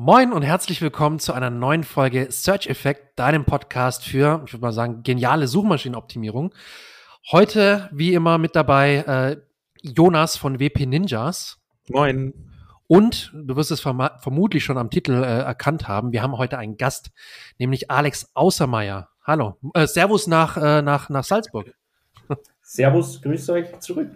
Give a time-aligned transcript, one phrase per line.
[0.00, 4.62] Moin und herzlich willkommen zu einer neuen Folge Search Effect, deinem Podcast für, ich würde
[4.62, 6.54] mal sagen, geniale Suchmaschinenoptimierung.
[7.32, 9.38] Heute, wie immer, mit dabei äh,
[9.82, 11.58] Jonas von WP Ninjas.
[11.88, 12.32] Moin.
[12.86, 16.12] Und du wirst es verm vermutlich schon am Titel äh, erkannt haben.
[16.12, 17.10] Wir haben heute einen Gast,
[17.58, 19.08] nämlich Alex Außermeier.
[19.24, 19.56] Hallo.
[19.74, 21.74] Äh, Servus nach, äh, nach, nach Salzburg.
[22.62, 24.12] Servus, grüß euch zurück.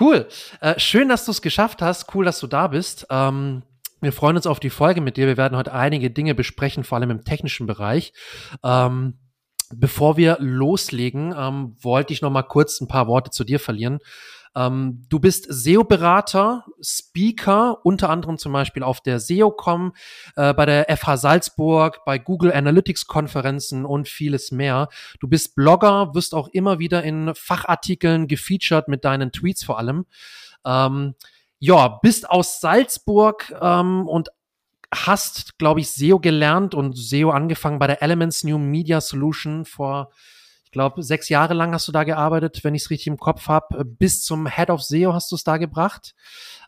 [0.00, 0.26] Cool.
[0.62, 2.14] Äh, schön, dass du es geschafft hast.
[2.14, 3.06] Cool, dass du da bist.
[3.10, 3.62] Ähm,
[4.04, 5.26] wir freuen uns auf die Folge mit dir.
[5.26, 8.12] Wir werden heute einige Dinge besprechen, vor allem im technischen Bereich.
[8.62, 9.18] Ähm,
[9.74, 13.98] bevor wir loslegen, ähm, wollte ich noch mal kurz ein paar Worte zu dir verlieren.
[14.56, 19.92] Ähm, du bist SEO-Berater, Speaker, unter anderem zum Beispiel auf der SEOCom,
[20.36, 24.88] äh, bei der FH Salzburg, bei Google Analytics-Konferenzen und vieles mehr.
[25.18, 30.06] Du bist Blogger, wirst auch immer wieder in Fachartikeln gefeatured mit deinen Tweets vor allem.
[30.64, 31.14] Ähm,
[31.64, 34.28] ja, bist aus Salzburg ähm, und
[34.94, 40.10] hast, glaube ich, SEO gelernt und SEO angefangen bei der Elements New Media Solution vor,
[40.66, 43.48] ich glaube, sechs Jahre lang hast du da gearbeitet, wenn ich es richtig im Kopf
[43.48, 43.82] habe.
[43.82, 46.14] Bis zum Head of SEO hast du es da gebracht.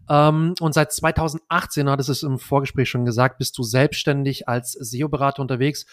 [0.09, 5.43] Ähm, und seit 2018, hat es im Vorgespräch schon gesagt, bist du selbstständig als SEO-Berater
[5.43, 5.85] unterwegs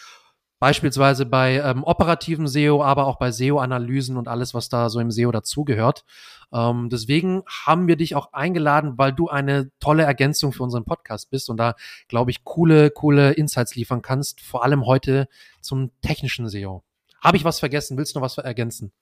[0.64, 5.12] Beispielsweise bei ähm, operativen SEO, aber auch bei SEO-Analysen und alles, was da so im
[5.12, 6.06] SEO dazugehört.
[6.54, 11.30] Ähm, deswegen haben wir dich auch eingeladen, weil du eine tolle Ergänzung für unseren Podcast
[11.32, 11.76] bist und da,
[12.08, 15.28] glaube ich, coole, coole Insights liefern kannst, vor allem heute
[15.60, 16.86] zum technischen SEO.
[17.22, 17.98] Habe ich was vergessen?
[17.98, 18.94] Willst du noch was ergänzen?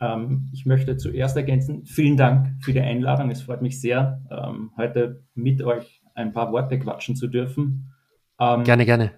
[0.00, 3.30] Ähm, ich möchte zuerst ergänzen, vielen Dank für die Einladung.
[3.30, 7.92] Es freut mich sehr, ähm, heute mit euch ein paar Worte quatschen zu dürfen.
[8.40, 9.12] Ähm, gerne, gerne.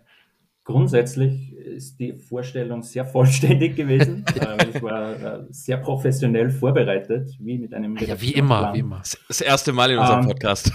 [0.64, 4.25] Grundsätzlich ist die Vorstellung sehr vollständig gewesen.
[4.41, 7.97] Äh, ich war äh, sehr professionell vorbereitet, wie mit einem.
[7.97, 9.02] Ja, wie immer, wie immer.
[9.28, 10.72] Das erste Mal in unserem ähm, Podcast.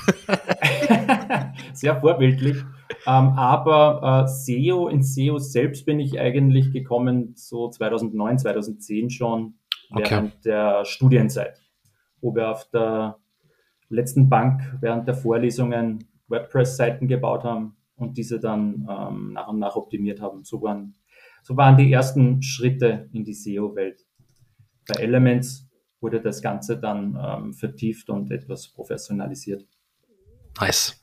[1.73, 2.57] sehr vorbildlich.
[3.07, 9.55] Ähm, aber äh, SEO, in SEO selbst bin ich eigentlich gekommen, so 2009, 2010 schon,
[9.91, 10.03] okay.
[10.09, 11.61] während der Studienzeit,
[12.21, 13.17] wo wir auf der
[13.89, 19.75] letzten Bank während der Vorlesungen WordPress-Seiten gebaut haben und diese dann ähm, nach und nach
[19.75, 20.43] optimiert haben.
[20.43, 20.95] So waren,
[21.43, 24.05] so waren die ersten Schritte in die SEO-Welt.
[24.87, 25.69] Bei Elements
[26.01, 29.65] wurde das Ganze dann ähm, vertieft und etwas professionalisiert.
[30.59, 31.01] Nice.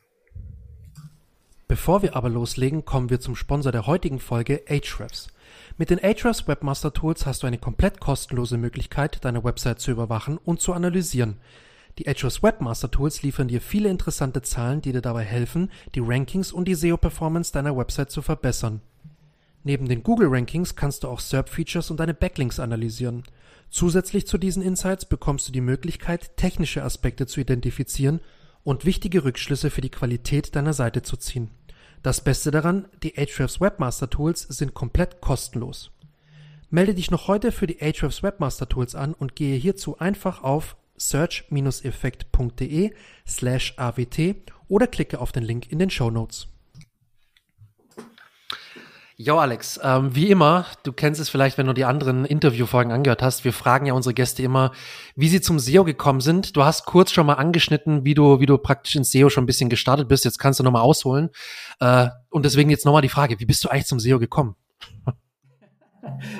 [1.66, 5.28] Bevor wir aber loslegen, kommen wir zum Sponsor der heutigen Folge, Ahrefs.
[5.78, 10.36] Mit den Ahrefs Webmaster Tools hast du eine komplett kostenlose Möglichkeit, deine Website zu überwachen
[10.36, 11.38] und zu analysieren.
[11.98, 16.50] Die Ahrefs Webmaster Tools liefern dir viele interessante Zahlen, die dir dabei helfen, die Rankings
[16.50, 18.80] und die SEO-Performance deiner Website zu verbessern.
[19.64, 23.22] Neben den Google Rankings kannst du auch SERP-Features und deine Backlinks analysieren.
[23.70, 28.20] Zusätzlich zu diesen Insights bekommst du die Möglichkeit, technische Aspekte zu identifizieren
[28.64, 31.50] und wichtige Rückschlüsse für die Qualität deiner Seite zu ziehen.
[32.02, 35.92] Das Beste daran, die Ahrefs Webmaster Tools sind komplett kostenlos.
[36.70, 40.76] Melde dich noch heute für die Ahrefs Webmaster Tools an und gehe hierzu einfach auf
[41.08, 42.92] search-effekt.de
[43.26, 44.18] slash awt
[44.68, 46.48] oder klicke auf den Link in den Show Notes.
[49.24, 53.22] Jo, Alex, ähm, wie immer, du kennst es vielleicht, wenn du die anderen Interviewfolgen angehört
[53.22, 53.44] hast.
[53.44, 54.72] Wir fragen ja unsere Gäste immer,
[55.14, 56.56] wie sie zum SEO gekommen sind.
[56.56, 59.46] Du hast kurz schon mal angeschnitten, wie du, wie du praktisch ins SEO schon ein
[59.46, 60.24] bisschen gestartet bist.
[60.24, 61.30] Jetzt kannst du nochmal ausholen.
[61.78, 64.56] Äh, und deswegen jetzt nochmal die Frage, wie bist du eigentlich zum SEO gekommen?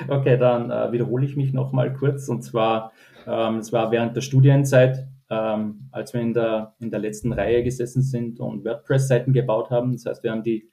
[0.09, 2.27] Okay, dann äh, wiederhole ich mich nochmal kurz.
[2.27, 2.91] Und zwar
[3.27, 7.63] ähm, es war während der Studienzeit, ähm, als wir in der, in der letzten Reihe
[7.63, 9.93] gesessen sind und WordPress-Seiten gebaut haben.
[9.93, 10.69] Das heißt, wir haben die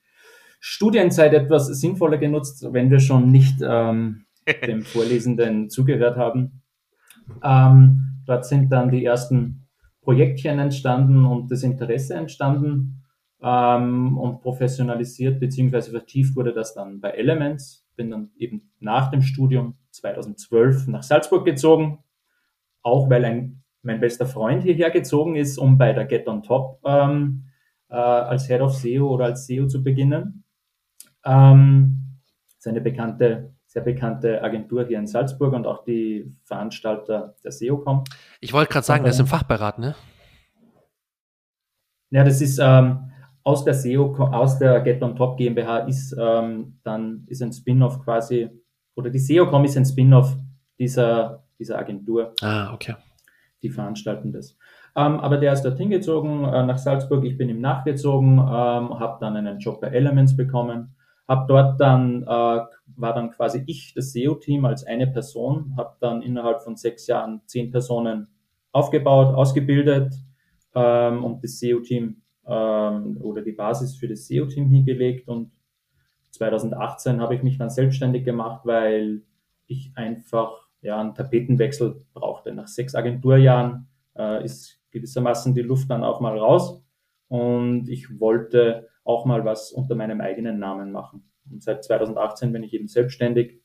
[0.61, 4.27] Studienzeit etwas sinnvoller genutzt, wenn wir schon nicht ähm,
[4.67, 6.63] dem Vorlesenden zugehört haben.
[7.43, 9.67] Ähm, dort sind dann die ersten
[10.03, 13.03] Projektchen entstanden und das Interesse entstanden
[13.43, 15.91] ähm, und professionalisiert bzw.
[15.91, 17.87] vertieft wurde das dann bei Elements.
[17.97, 21.99] Bin dann eben nach dem Studium 2012 nach Salzburg gezogen,
[22.83, 26.81] auch weil ein, mein bester Freund hierher gezogen ist, um bei der Get on Top
[26.85, 27.45] ähm,
[27.89, 30.45] äh, als Head of SEO oder als SEO zu beginnen.
[31.25, 32.19] Ähm,
[32.59, 38.05] seine bekannte, sehr bekannte Agentur hier in Salzburg und auch die Veranstalter der SEOcom.
[38.41, 39.95] Ich wollte gerade sagen, das ist im Fachberat, ne?
[42.11, 43.11] Ja, das ist ähm,
[43.45, 48.01] aus der SEO, aus der Get on Top GmbH ist ähm, dann ist ein Spin-off
[48.01, 48.51] quasi,
[48.95, 50.37] oder die SEOcom ist ein Spin-off
[50.79, 52.35] dieser dieser Agentur.
[52.43, 52.97] Ah, okay.
[53.63, 54.57] Die veranstalten das.
[54.97, 57.25] Ähm, aber der ist dorthin gezogen äh, nach Salzburg.
[57.25, 60.97] Ich bin ihm nachgezogen, ähm, habe dann einen Job bei Elements bekommen,
[61.29, 66.23] habe dort dann, äh, war dann quasi ich das SEO-Team als eine Person, habe dann
[66.23, 68.29] innerhalb von sechs Jahren zehn Personen
[68.73, 70.15] aufgebaut, ausgebildet
[70.75, 72.21] ähm, und das SEO-Team äh,
[72.51, 75.53] ähm, oder die Basis für das SEO-Team hingelegt und
[76.33, 79.23] 2018 habe ich mich dann selbstständig gemacht, weil
[79.67, 82.53] ich einfach ja, einen Tapetenwechsel brauchte.
[82.53, 86.83] Nach sechs Agenturjahren äh, ist gewissermaßen die Luft dann auch mal raus
[87.29, 91.31] und ich wollte auch mal was unter meinem eigenen Namen machen.
[91.51, 93.61] Und seit 2018 bin ich eben selbstständig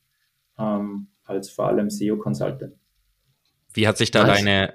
[0.57, 2.75] ähm, als vor allem SEO-Consultant.
[3.73, 4.73] Wie hat sich da deine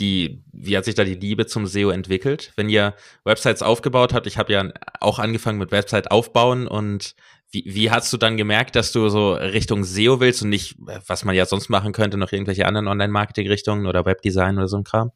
[0.00, 2.52] die, wie hat sich da die Liebe zum SEO entwickelt?
[2.56, 2.94] Wenn ihr
[3.24, 7.14] Websites aufgebaut habt, ich habe ja auch angefangen mit Website aufbauen und
[7.54, 11.24] wie, wie hast du dann gemerkt, dass du so Richtung SEO willst und nicht, was
[11.24, 15.12] man ja sonst machen könnte, noch irgendwelche anderen Online-Marketing-Richtungen oder Webdesign oder so ein Kram?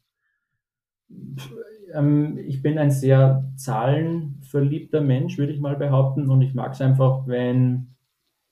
[1.93, 6.81] Ähm, ich bin ein sehr zahlenverliebter Mensch, würde ich mal behaupten, und ich mag es
[6.81, 7.95] einfach, wenn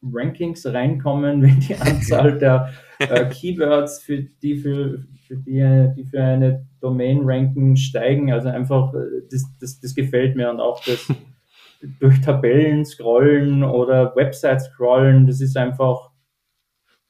[0.04, 2.70] Rankings reinkommen, wenn die Anzahl der
[3.00, 8.32] äh, Keywords, für die für, für die, die für eine Domain ranken, steigen.
[8.32, 11.12] Also einfach, äh, das, das, das gefällt mir und auch das
[12.00, 16.12] durch Tabellen scrollen oder Websites scrollen, das ist einfach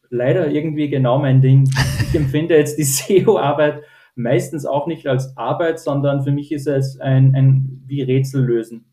[0.10, 1.70] leider irgendwie genau mein Ding.
[2.02, 2.84] Ich empfinde jetzt die
[3.24, 3.84] SEO-Arbeit
[4.16, 8.86] meistens auch nicht als Arbeit, sondern für mich ist es ein, ein wie Rätsel lösen.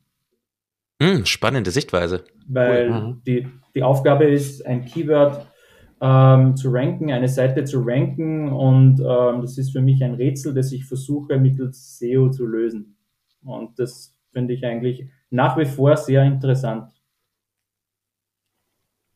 [1.03, 2.25] Hm, spannende Sichtweise.
[2.47, 3.01] Weil cool.
[3.01, 3.23] Mhm.
[3.27, 5.47] die, die Aufgabe ist, ein Keyword
[6.01, 10.55] ähm, zu ranken, eine Seite zu ranken und ähm, das ist für mich ein Rätsel,
[10.55, 12.97] das ich versuche mittels SEO zu lösen.
[13.43, 16.93] Und das finde ich eigentlich nach wie vor sehr interessant.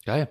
[0.04, 0.28] Geil.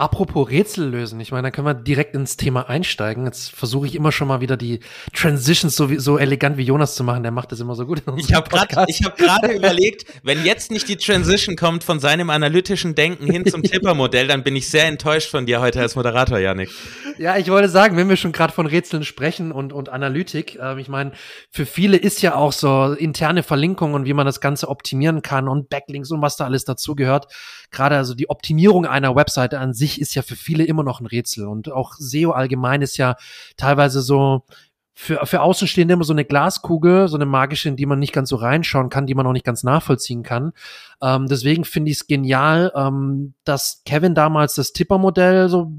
[0.00, 3.26] Apropos Rätsel lösen, ich meine, da können wir direkt ins Thema einsteigen.
[3.26, 4.80] Jetzt versuche ich immer schon mal wieder die
[5.12, 7.22] Transitions so, so elegant wie Jonas zu machen.
[7.22, 8.02] Der macht das immer so gut.
[8.16, 13.26] ich habe gerade hab überlegt, wenn jetzt nicht die Transition kommt von seinem analytischen Denken
[13.26, 16.70] hin zum Tipper-Modell, dann bin ich sehr enttäuscht von dir heute als Moderator, Janik.
[17.18, 20.80] Ja, ich wollte sagen, wenn wir schon gerade von Rätseln sprechen und, und Analytik, äh,
[20.80, 21.12] ich meine,
[21.50, 25.46] für viele ist ja auch so interne Verlinkung und wie man das Ganze optimieren kann
[25.46, 27.26] und Backlinks und was da alles dazugehört.
[27.70, 31.00] Gerade also die Optimierung einer Webseite an sich sich ist ja für viele immer noch
[31.00, 31.46] ein Rätsel.
[31.46, 33.16] Und auch SEO allgemein ist ja
[33.56, 34.44] teilweise so,
[34.92, 38.28] für, für Außenstehende immer so eine Glaskugel, so eine magische, in die man nicht ganz
[38.28, 40.52] so reinschauen kann, die man auch nicht ganz nachvollziehen kann.
[41.00, 45.72] Ähm, deswegen finde ich es genial, ähm, dass Kevin damals das Tipper-Modell so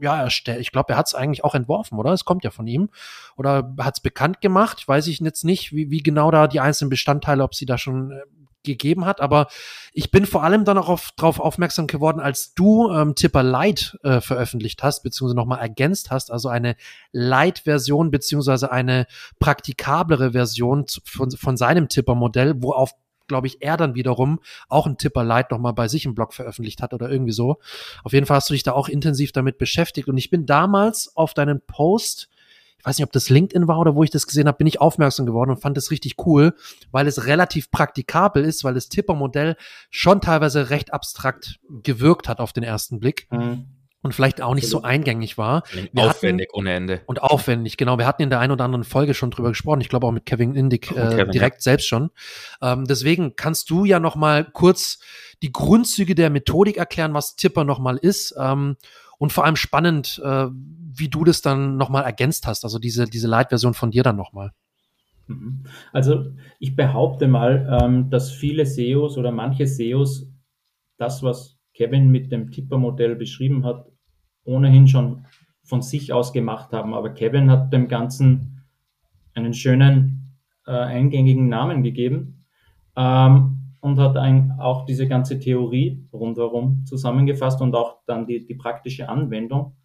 [0.00, 0.60] ja, erstellt.
[0.60, 2.12] Ich glaube, er hat es eigentlich auch entworfen, oder?
[2.12, 2.88] Es kommt ja von ihm.
[3.36, 4.86] Oder hat es bekannt gemacht.
[4.86, 8.12] Weiß ich jetzt nicht, wie, wie genau da die einzelnen Bestandteile, ob sie da schon
[8.12, 8.20] äh,
[8.64, 9.20] gegeben hat.
[9.20, 9.48] Aber
[9.92, 13.98] ich bin vor allem dann auch auf, darauf aufmerksam geworden, als du ähm, Tipper Light
[14.02, 16.76] äh, veröffentlicht hast, beziehungsweise nochmal ergänzt hast, also eine
[17.12, 19.06] Light-Version, beziehungsweise eine
[19.38, 22.92] praktikablere Version von, von seinem Tipper-Modell, wo auf
[23.28, 26.82] glaube ich, er dann wiederum auch ein Tipper Light nochmal bei sich im Blog veröffentlicht
[26.82, 27.58] hat oder irgendwie so.
[28.02, 30.08] Auf jeden Fall hast du dich da auch intensiv damit beschäftigt.
[30.08, 32.30] Und ich bin damals auf deinen Post
[32.78, 34.80] ich weiß nicht, ob das LinkedIn war oder wo ich das gesehen habe, bin ich
[34.80, 36.54] aufmerksam geworden und fand das richtig cool,
[36.90, 39.56] weil es relativ praktikabel ist, weil das Tipper-Modell
[39.90, 43.26] schon teilweise recht abstrakt gewirkt hat auf den ersten Blick.
[43.30, 43.66] Mhm
[44.02, 45.64] und vielleicht auch nicht so eingängig war.
[45.92, 47.00] Wir aufwendig hatten, ohne Ende.
[47.06, 47.98] Und aufwendig, genau.
[47.98, 49.80] Wir hatten in der einen oder anderen Folge schon drüber gesprochen.
[49.80, 51.62] Ich glaube auch mit Kevin Indig äh, Kevin, direkt ja.
[51.62, 52.10] selbst schon.
[52.62, 55.00] Ähm, deswegen kannst du ja noch mal kurz
[55.42, 58.34] die Grundzüge der Methodik erklären, was Tipper noch mal ist.
[58.38, 58.76] Ähm,
[59.18, 63.28] und vor allem spannend, äh, wie du das dann nochmal ergänzt hast, also diese, diese
[63.28, 64.52] Light-Version von dir dann nochmal.
[65.26, 65.64] Mhm.
[65.92, 70.30] Also ich behaupte mal, ähm, dass viele SEOs oder manche SEOs
[70.96, 73.86] das, was Kevin mit dem Tipper-Modell beschrieben hat,
[74.44, 75.26] ohnehin schon
[75.62, 76.94] von sich aus gemacht haben.
[76.94, 78.62] Aber Kevin hat dem Ganzen
[79.34, 80.34] einen schönen
[80.66, 82.44] äh, eingängigen Namen gegeben.
[82.96, 83.47] Ähm,
[83.80, 89.08] und hat ein, auch diese ganze Theorie rundherum zusammengefasst und auch dann die, die praktische
[89.08, 89.76] Anwendung.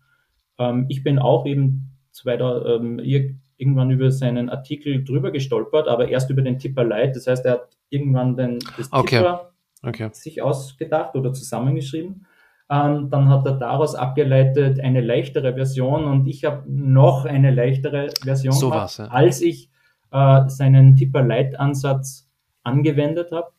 [0.57, 6.29] Ähm, ich bin auch eben zweiter, ähm, irgendwann über seinen Artikel drüber gestolpert, aber erst
[6.29, 7.15] über den Tipper Light.
[7.15, 9.17] Das heißt, er hat irgendwann den, das okay.
[9.17, 9.51] Tipper
[9.83, 10.09] okay.
[10.13, 12.25] sich ausgedacht oder zusammengeschrieben.
[12.69, 18.09] Ähm, dann hat er daraus abgeleitet eine leichtere Version und ich habe noch eine leichtere
[18.23, 19.05] Version so gemacht, ja.
[19.07, 19.69] als ich
[20.11, 22.29] äh, seinen Tipper Light Ansatz
[22.63, 23.51] angewendet habe.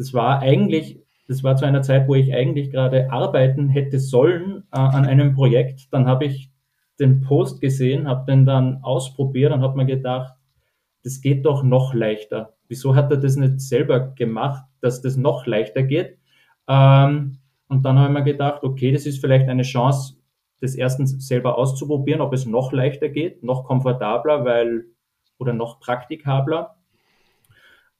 [0.00, 4.64] Das war eigentlich, das war zu einer Zeit, wo ich eigentlich gerade arbeiten hätte sollen
[4.72, 5.92] äh, an einem Projekt.
[5.92, 6.50] Dann habe ich
[6.98, 10.32] den Post gesehen, habe den dann ausprobiert und habe mir gedacht,
[11.04, 12.54] das geht doch noch leichter.
[12.66, 16.16] Wieso hat er das nicht selber gemacht, dass das noch leichter geht?
[16.66, 17.36] Ähm,
[17.68, 20.14] und dann habe ich mir gedacht, okay, das ist vielleicht eine Chance,
[20.62, 24.86] das erstens selber auszuprobieren, ob es noch leichter geht, noch komfortabler, weil
[25.38, 26.76] oder noch praktikabler,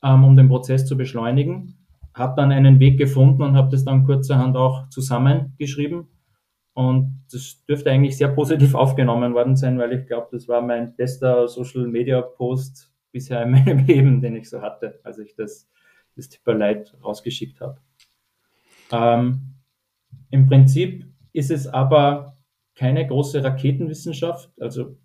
[0.03, 1.77] ähm, um den Prozess zu beschleunigen
[2.15, 6.09] habe dann einen Weg gefunden und habe das dann kurzerhand auch zusammengeschrieben.
[6.73, 10.95] Und das dürfte eigentlich sehr positiv aufgenommen worden sein, weil ich glaube, das war mein
[10.97, 15.69] bester Social Media Post bisher in meinem Leben, den ich so hatte, als ich das,
[16.17, 17.81] das Tipper Lite rausgeschickt habe.
[18.93, 19.55] Ähm,
[20.31, 22.37] Im Prinzip ist es aber
[22.75, 24.51] keine große Raketenwissenschaft.
[24.59, 24.97] Also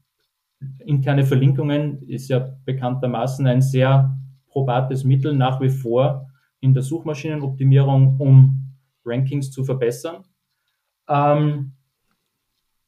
[0.80, 6.30] interne Verlinkungen ist ja bekanntermaßen ein sehr probates Mittel nach wie vor
[6.66, 8.74] in der Suchmaschinenoptimierung, um
[9.06, 10.24] Rankings zu verbessern.
[11.08, 11.74] Ähm,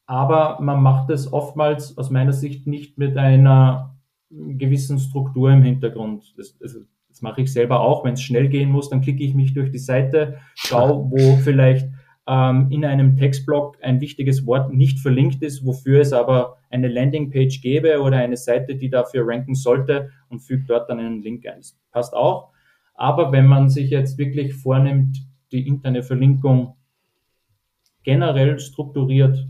[0.08, 3.96] aber man macht es oftmals aus meiner Sicht nicht mit einer
[4.30, 6.34] gewissen Struktur im Hintergrund.
[6.38, 6.76] Das, das,
[7.08, 8.04] das mache ich selber auch.
[8.04, 11.88] Wenn es schnell gehen muss, dann klicke ich mich durch die Seite, schaue, wo vielleicht
[12.28, 17.62] ähm, in einem Textblock ein wichtiges Wort nicht verlinkt ist, wofür es aber eine Landingpage
[17.62, 21.60] gäbe oder eine Seite, die dafür ranken sollte und fügt dort dann einen Link ein.
[21.60, 22.52] Das passt auch.
[22.98, 25.20] Aber wenn man sich jetzt wirklich vornimmt,
[25.51, 26.75] die interne Verlinkung
[28.04, 29.48] generell strukturiert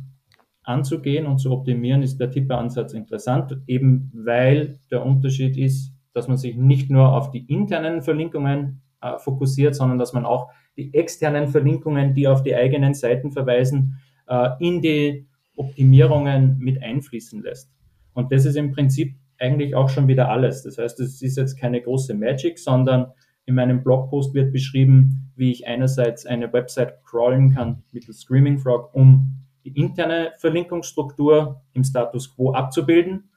[0.63, 6.38] anzugehen und zu optimieren, ist der Tipperansatz interessant, eben weil der Unterschied ist, dass man
[6.38, 11.48] sich nicht nur auf die internen Verlinkungen äh, fokussiert, sondern dass man auch die externen
[11.48, 15.25] Verlinkungen, die auf die eigenen Seiten verweisen, äh, in die
[15.56, 17.72] Optimierungen mit einfließen lässt.
[18.13, 20.63] Und das ist im Prinzip eigentlich auch schon wieder alles.
[20.63, 23.08] Das heißt, es ist jetzt keine große Magic, sondern
[23.48, 28.94] in meinem Blogpost wird beschrieben, wie ich einerseits eine Website crawlen kann mittels Screaming Frog,
[28.94, 33.30] um die interne Verlinkungsstruktur im Status quo abzubilden.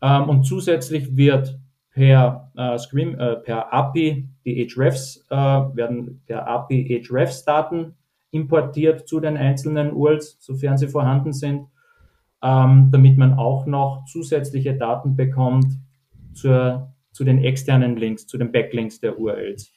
[0.00, 1.58] Ähm, und zusätzlich wird
[1.90, 7.94] per, äh, Scream, äh, per API die Hrefs äh, werden per API Hrefs Daten
[8.30, 11.66] importiert zu den einzelnen URLs, sofern sie vorhanden sind,
[12.42, 15.66] ähm, damit man auch noch zusätzliche Daten bekommt
[16.34, 19.72] zur, zu den externen Links, zu den Backlinks der URLs.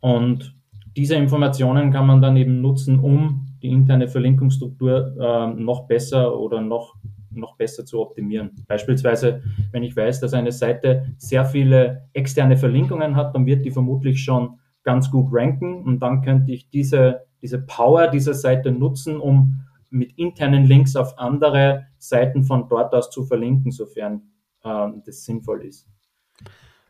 [0.00, 0.54] Und
[0.94, 6.60] diese Informationen kann man dann eben nutzen, um die interne Verlinkungsstruktur äh, noch besser oder
[6.60, 6.96] noch
[7.30, 8.50] noch besser zu optimieren.
[8.66, 13.70] Beispielsweise, wenn ich weiß, dass eine Seite sehr viele externe Verlinkungen hat, dann wird die
[13.70, 19.20] vermutlich schon ganz gut ranken und dann könnte ich diese, diese Power dieser Seite nutzen,
[19.20, 24.22] um mit internen Links auf andere Seiten von dort aus zu verlinken, sofern
[24.64, 25.88] ähm, das sinnvoll ist.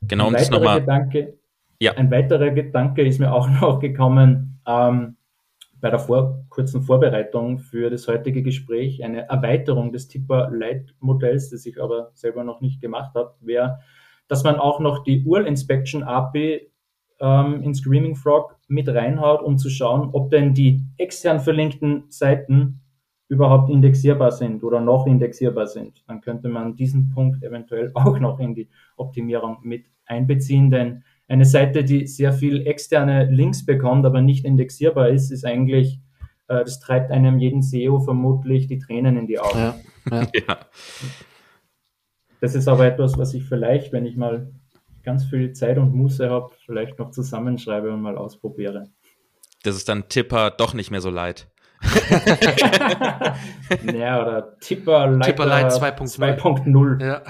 [0.02, 1.38] Genau, ein weiterer Gedanke,
[1.80, 1.92] ja.
[1.92, 5.16] Ein weiterer Gedanke ist mir auch noch gekommen, ähm,
[5.80, 11.50] bei der vor, kurzen Vorbereitung für das heutige Gespräch eine Erweiterung des Tipper Light Modells,
[11.50, 13.78] das ich aber selber noch nicht gemacht habe, wäre,
[14.26, 16.72] dass man auch noch die URL Inspection API
[17.20, 22.80] ähm, in Screaming Frog mit reinhaut, um zu schauen, ob denn die extern verlinkten Seiten
[23.28, 26.02] überhaupt indexierbar sind oder noch indexierbar sind.
[26.06, 31.44] Dann könnte man diesen Punkt eventuell auch noch in die Optimierung mit einbeziehen, denn eine
[31.44, 36.00] Seite, die sehr viel externe Links bekommt, aber nicht indexierbar ist, ist eigentlich,
[36.48, 39.58] äh, das treibt einem jeden SEO vermutlich die Tränen in die Augen.
[39.58, 39.74] Ja,
[40.10, 40.26] ja.
[40.48, 40.58] ja.
[42.40, 44.50] Das ist aber etwas, was ich vielleicht, wenn ich mal
[45.02, 48.88] ganz viel Zeit und Muße habe, vielleicht noch zusammenschreibe und mal ausprobiere.
[49.64, 51.48] Das ist dann Tipper doch nicht mehr so leid.
[53.94, 57.04] ja, oder Tipper Light, Tipper Light 2.0.
[57.04, 57.22] Ja.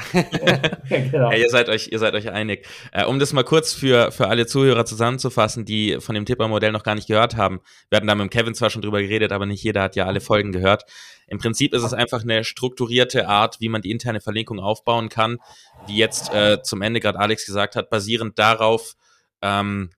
[0.89, 1.31] genau.
[1.31, 2.67] ja, ihr seid euch, ihr seid euch einig.
[2.93, 6.83] Äh, um das mal kurz für, für alle Zuhörer zusammenzufassen, die von dem Tipper-Modell noch
[6.83, 7.61] gar nicht gehört haben.
[7.91, 10.21] Wir hatten da mit Kevin zwar schon drüber geredet, aber nicht jeder hat ja alle
[10.21, 10.85] Folgen gehört.
[11.27, 15.39] Im Prinzip ist es einfach eine strukturierte Art, wie man die interne Verlinkung aufbauen kann,
[15.87, 18.95] wie jetzt äh, zum Ende gerade Alex gesagt hat, basierend darauf,
[19.43, 19.91] ähm,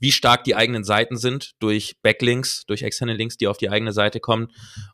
[0.00, 3.92] wie stark die eigenen Seiten sind durch Backlinks, durch externe Links, die auf die eigene
[3.92, 4.48] Seite kommen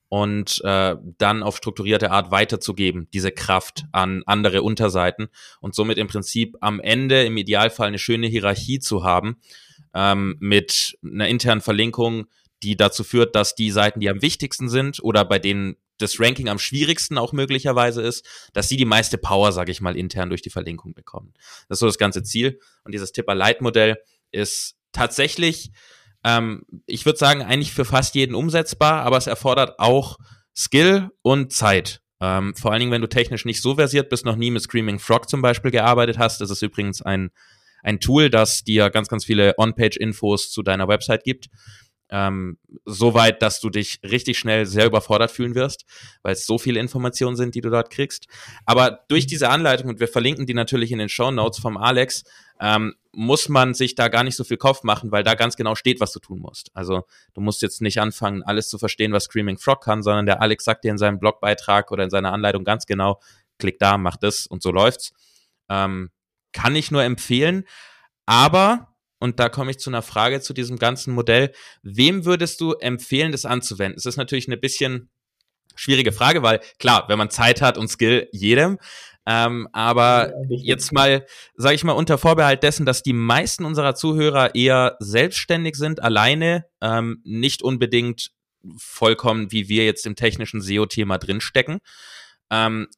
[0.08, 5.28] und äh, dann auf strukturierte Art weiterzugeben, diese Kraft an andere Unterseiten
[5.60, 9.36] und somit im Prinzip am Ende im Idealfall eine schöne Hierarchie zu haben
[9.94, 12.26] ähm, mit einer internen Verlinkung,
[12.62, 16.48] die dazu führt, dass die Seiten, die am wichtigsten sind oder bei denen das Ranking
[16.48, 20.42] am schwierigsten auch möglicherweise ist, dass sie die meiste Power, sage ich mal, intern durch
[20.42, 21.34] die Verlinkung bekommen.
[21.68, 22.58] Das ist so das ganze Ziel.
[22.84, 23.98] Und dieses Tipper-Light-Modell
[24.32, 25.70] ist tatsächlich,
[26.24, 30.18] ähm, ich würde sagen, eigentlich für fast jeden umsetzbar, aber es erfordert auch
[30.56, 32.00] Skill und Zeit.
[32.20, 34.98] Ähm, vor allen Dingen, wenn du technisch nicht so versiert bist, noch nie mit Screaming
[34.98, 36.40] Frog zum Beispiel gearbeitet hast.
[36.40, 37.30] Das ist übrigens ein,
[37.82, 41.48] ein Tool, das dir ganz, ganz viele On-Page-Infos zu deiner Website gibt
[42.10, 45.84] ähm, so dass du dich richtig schnell sehr überfordert fühlen wirst,
[46.22, 48.26] weil es so viele Informationen sind, die du dort kriegst.
[48.66, 52.24] Aber durch diese Anleitung, und wir verlinken die natürlich in den Show Notes vom Alex,
[52.60, 55.74] ähm, muss man sich da gar nicht so viel Kopf machen, weil da ganz genau
[55.74, 56.70] steht, was du tun musst.
[56.74, 60.40] Also du musst jetzt nicht anfangen, alles zu verstehen, was Screaming Frog kann, sondern der
[60.40, 63.20] Alex sagt dir in seinem Blogbeitrag oder in seiner Anleitung ganz genau,
[63.58, 65.12] klick da, mach das und so läuft's.
[65.68, 66.10] Ähm,
[66.52, 67.64] kann ich nur empfehlen,
[68.26, 71.52] aber und da komme ich zu einer Frage zu diesem ganzen Modell.
[71.82, 73.96] Wem würdest du empfehlen, das anzuwenden?
[73.96, 75.08] Es ist natürlich eine bisschen
[75.74, 78.78] schwierige Frage, weil klar, wenn man Zeit hat und Skill, jedem.
[79.26, 81.26] Ähm, aber ja, jetzt mal,
[81.56, 86.66] sage ich mal, unter Vorbehalt dessen, dass die meisten unserer Zuhörer eher selbstständig sind, alleine,
[86.82, 88.32] ähm, nicht unbedingt
[88.76, 91.78] vollkommen, wie wir jetzt im technischen SEO-Thema drinstecken.
[92.50, 92.88] Ähm,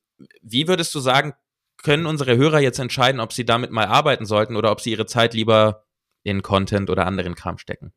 [0.42, 1.34] wie würdest du sagen,
[1.82, 5.06] können unsere Hörer jetzt entscheiden, ob sie damit mal arbeiten sollten oder ob sie ihre
[5.06, 5.84] Zeit lieber
[6.24, 7.92] in Content oder anderen Kram stecken?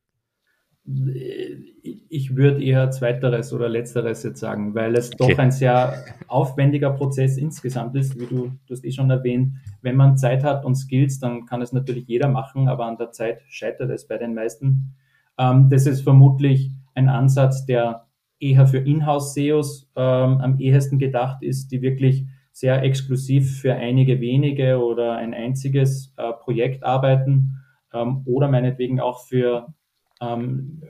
[2.10, 5.34] Ich würde eher zweiteres oder letzteres jetzt sagen, weil es okay.
[5.34, 9.53] doch ein sehr aufwendiger Prozess insgesamt ist, wie du, du hast eh schon erwähnt.
[9.81, 13.12] Wenn man Zeit hat und Skills, dann kann es natürlich jeder machen, aber an der
[13.12, 14.96] Zeit scheitert es bei den meisten.
[15.38, 18.08] Ähm, das ist vermutlich ein Ansatz, der
[18.39, 24.84] eher für Inhouse-SEOs ähm, am ehesten gedacht ist, die wirklich sehr exklusiv für einige wenige
[24.84, 27.60] oder ein einziges äh, Projekt arbeiten
[27.93, 29.74] ähm, oder meinetwegen auch für
[30.21, 30.83] ähm,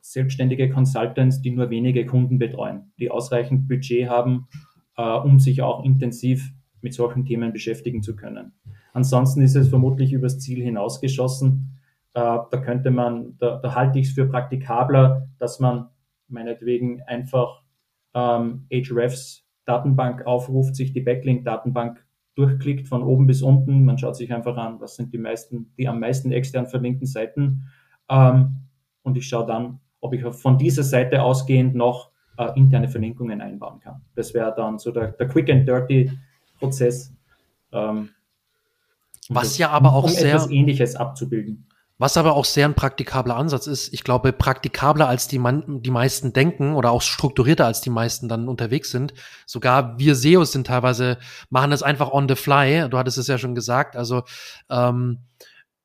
[0.00, 4.48] selbstständige Consultants, die nur wenige Kunden betreuen, die ausreichend Budget haben,
[4.96, 6.50] äh, um sich auch intensiv
[6.80, 8.52] mit solchen Themen beschäftigen zu können.
[8.92, 11.78] Ansonsten ist es vermutlich übers Ziel hinausgeschossen.
[12.14, 15.88] Äh, da könnte man, da, da halte ich es für praktikabler, dass man
[16.28, 17.62] meinetwegen einfach
[18.14, 23.84] ähm, Ahrefs Datenbank aufruft, sich die Backlink-Datenbank durchklickt von oben bis unten.
[23.84, 27.64] Man schaut sich einfach an, was sind die meisten, die am meisten extern verlinkten Seiten.
[28.10, 28.56] Ähm,
[29.02, 33.80] und ich schaue dann, ob ich von dieser Seite ausgehend noch äh, interne Verlinkungen einbauen
[33.80, 34.02] kann.
[34.14, 36.10] Das wäre dann so der, der Quick and Dirty
[36.58, 37.14] Prozess.
[37.72, 38.10] Ähm,
[39.28, 41.66] was ja aber auch um sehr etwas Ähnliches abzubilden.
[41.98, 45.90] Was aber auch sehr ein praktikabler Ansatz ist, ich glaube, praktikabler als die, man, die
[45.90, 49.12] meisten denken oder auch strukturierter als die meisten dann unterwegs sind.
[49.44, 51.18] Sogar wir SEOs sind teilweise,
[51.50, 52.88] machen das einfach on the fly.
[52.88, 53.96] Du hattest es ja schon gesagt.
[53.96, 54.22] Also
[54.70, 55.18] ähm,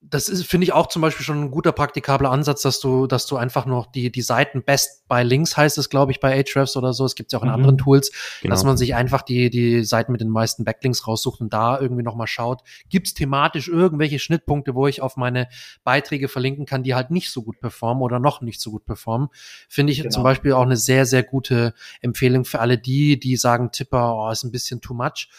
[0.10, 3.26] das ist, finde ich, auch zum Beispiel schon ein guter praktikabler Ansatz, dass du, dass
[3.26, 6.76] du einfach noch die, die Seiten best by links heißt es, glaube ich, bei Ahrefs
[6.78, 7.06] oder so.
[7.06, 7.56] Es gibt ja auch in mhm.
[7.56, 8.54] anderen Tools, genau.
[8.54, 12.04] dass man sich einfach die, die Seiten mit den meisten Backlinks raussucht und da irgendwie
[12.04, 15.48] nochmal schaut, gibt es thematisch irgendwelche Schnittpunkte, wo ich auf meine
[15.84, 19.30] Beiträge verlinken kann, die halt nicht so gut performen oder noch nicht so gut performen.
[19.70, 20.12] Finde ich genau.
[20.12, 24.32] zum Beispiel auch eine sehr, sehr gute Empfehlung für alle die, die sagen, Tipper, oh,
[24.32, 25.30] ist ein bisschen too much.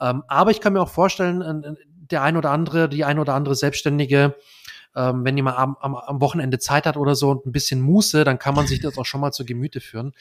[0.00, 1.42] Ähm, aber ich kann mir auch vorstellen,
[2.12, 4.36] der ein oder andere, die ein oder andere Selbstständige,
[4.94, 8.24] ähm, wenn jemand am, am, am Wochenende Zeit hat oder so und ein bisschen Muße,
[8.24, 10.12] dann kann man sich das auch schon mal zu Gemüte führen.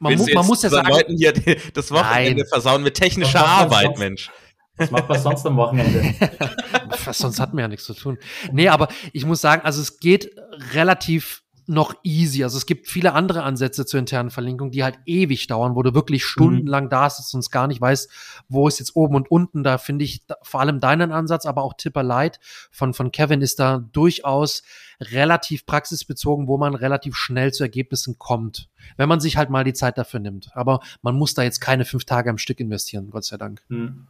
[0.00, 1.32] Man, mu man muss ja sagen, Leuten hier
[1.74, 2.48] das Wochenende nein.
[2.48, 4.30] versauen mit technischer Arbeit, sonst, Mensch.
[4.76, 6.14] Was macht man sonst am Wochenende?
[7.12, 8.18] sonst hat man ja nichts zu tun.
[8.50, 10.30] Nee, aber ich muss sagen, also es geht
[10.72, 12.42] relativ noch easy.
[12.42, 15.94] Also es gibt viele andere Ansätze zur internen Verlinkung, die halt ewig dauern, wo du
[15.94, 16.90] wirklich stundenlang mhm.
[16.90, 18.10] da sitzt und gar nicht weißt,
[18.48, 19.62] wo ist jetzt oben und unten.
[19.62, 23.40] Da finde ich da, vor allem deinen Ansatz, aber auch Tipper Light von, von Kevin
[23.40, 24.62] ist da durchaus
[25.00, 29.72] relativ praxisbezogen, wo man relativ schnell zu Ergebnissen kommt, wenn man sich halt mal die
[29.72, 30.50] Zeit dafür nimmt.
[30.54, 33.62] Aber man muss da jetzt keine fünf Tage am Stück investieren, Gott sei Dank.
[33.68, 34.08] Mhm.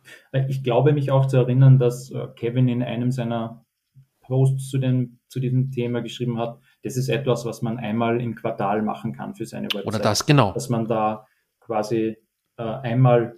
[0.49, 3.65] Ich glaube mich auch zu erinnern, dass äh, Kevin in einem seiner
[4.23, 8.35] Posts zu, dem, zu diesem Thema geschrieben hat, das ist etwas, was man einmal im
[8.35, 9.87] Quartal machen kann für seine Website.
[9.87, 10.53] Oder das, genau.
[10.53, 11.27] Dass man da
[11.61, 12.17] quasi
[12.57, 13.37] äh, einmal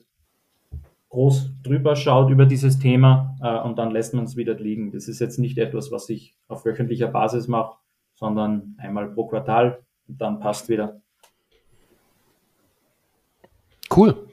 [1.09, 4.92] groß drüber schaut über dieses Thema äh, und dann lässt man es wieder liegen.
[4.92, 7.76] Das ist jetzt nicht etwas, was ich auf wöchentlicher Basis mache,
[8.14, 11.02] sondern einmal pro Quartal und dann passt wieder.
[13.94, 14.26] Cool.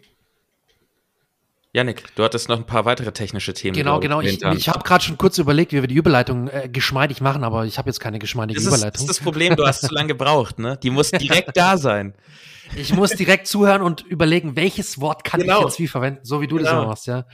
[1.71, 3.77] Janik, du hattest noch ein paar weitere technische Themen.
[3.77, 4.21] Genau, genau.
[4.21, 7.65] Ich, ich habe gerade schon kurz überlegt, wie wir die Überleitung äh, geschmeidig machen, aber
[7.65, 8.93] ich habe jetzt keine geschmeidige das Überleitung.
[8.93, 10.79] das ist das Problem, du hast zu lange gebraucht, ne?
[10.82, 12.15] Die muss direkt da sein.
[12.75, 15.60] Ich muss direkt zuhören und überlegen, welches Wort kann genau.
[15.60, 16.69] ich jetzt wie verwenden, so wie du genau.
[16.69, 17.25] das immer machst, ja.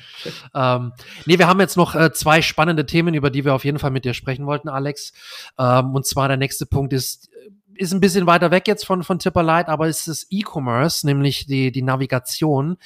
[0.53, 0.93] Ähm,
[1.25, 3.91] nee, wir haben jetzt noch äh, zwei spannende Themen, über die wir auf jeden Fall
[3.91, 5.13] mit dir sprechen wollten, Alex.
[5.57, 7.29] Ähm, und zwar der nächste Punkt ist
[7.77, 11.45] ist ein bisschen weiter weg jetzt von, von Tipper Light, aber es ist E-Commerce, nämlich
[11.45, 12.77] die, die Navigation.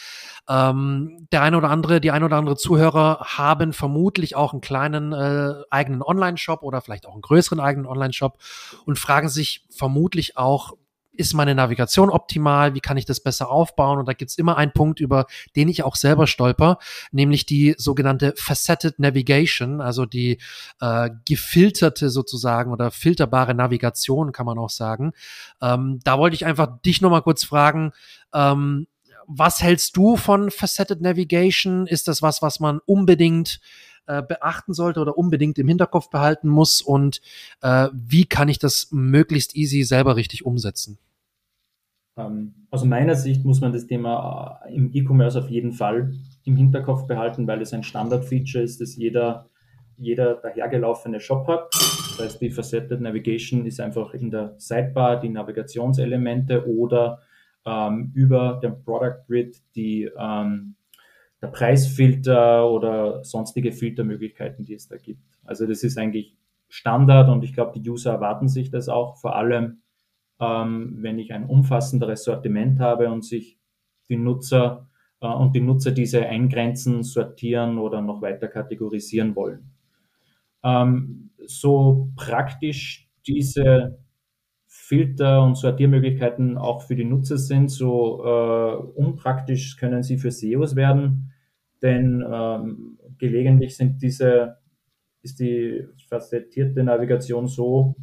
[0.48, 5.14] Ähm, der eine oder andere, die ein oder andere Zuhörer haben vermutlich auch einen kleinen
[5.14, 8.40] äh, eigenen Online-Shop oder vielleicht auch einen größeren eigenen Online-Shop
[8.86, 10.74] und fragen sich vermutlich auch,
[11.20, 14.00] ist meine Navigation optimal, wie kann ich das besser aufbauen?
[14.00, 16.80] Und da gibt's immer einen Punkt, über den ich auch selber stolper,
[17.12, 20.40] nämlich die sogenannte Faceted Navigation, also die
[20.80, 25.12] äh, gefilterte sozusagen oder filterbare Navigation, kann man auch sagen.
[25.62, 27.92] Ähm, da wollte ich einfach dich nochmal kurz fragen,
[28.34, 28.88] ähm,
[29.28, 31.86] was hältst du von Faceted Navigation?
[31.86, 33.60] Ist das was, was man unbedingt
[34.08, 36.82] äh, beachten sollte oder unbedingt im Hinterkopf behalten muss?
[36.82, 37.22] Und
[37.62, 40.98] äh, wie kann ich das möglichst easy selber richtig umsetzen?
[42.20, 46.14] Ähm, aus meiner Sicht muss man das Thema äh, im E-Commerce auf jeden Fall
[46.46, 49.50] im Hinterkopf behalten, weil es ein Standard-Feature ist, das jeder,
[49.98, 51.70] jeder dahergelaufene Shop hat.
[51.74, 57.20] Das heißt, die Faceted Navigation ist einfach in der Sidebar die Navigationselemente oder
[57.66, 60.76] ähm, über den Product Grid die, ähm,
[61.42, 65.24] der Preisfilter oder sonstige Filtermöglichkeiten, die es da gibt.
[65.46, 66.36] Also das ist eigentlich
[66.68, 69.82] Standard und ich glaube, die User erwarten sich das auch, vor allem
[70.40, 73.60] ähm, wenn ich ein umfassenderes Sortiment habe und sich
[74.10, 74.90] die Nutzer
[75.22, 79.72] äh, und die Nutzer diese eingrenzen, sortieren oder noch weiter kategorisieren wollen.
[80.64, 84.00] Ähm, so praktisch diese
[84.68, 90.76] Filter und Sortiermöglichkeiten auch für die Nutzer sind, so äh, unpraktisch können sie für SEOs
[90.76, 91.32] werden,
[91.82, 94.58] denn ähm, gelegentlich sind diese,
[95.22, 97.96] ist die facettierte Navigation so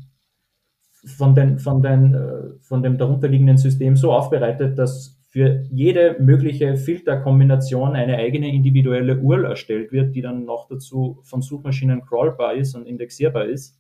[1.07, 6.77] von, den, von, den, äh, von dem darunterliegenden System so aufbereitet, dass für jede mögliche
[6.77, 12.75] Filterkombination eine eigene individuelle URL erstellt wird, die dann noch dazu von Suchmaschinen crawlbar ist
[12.75, 13.79] und indexierbar ist.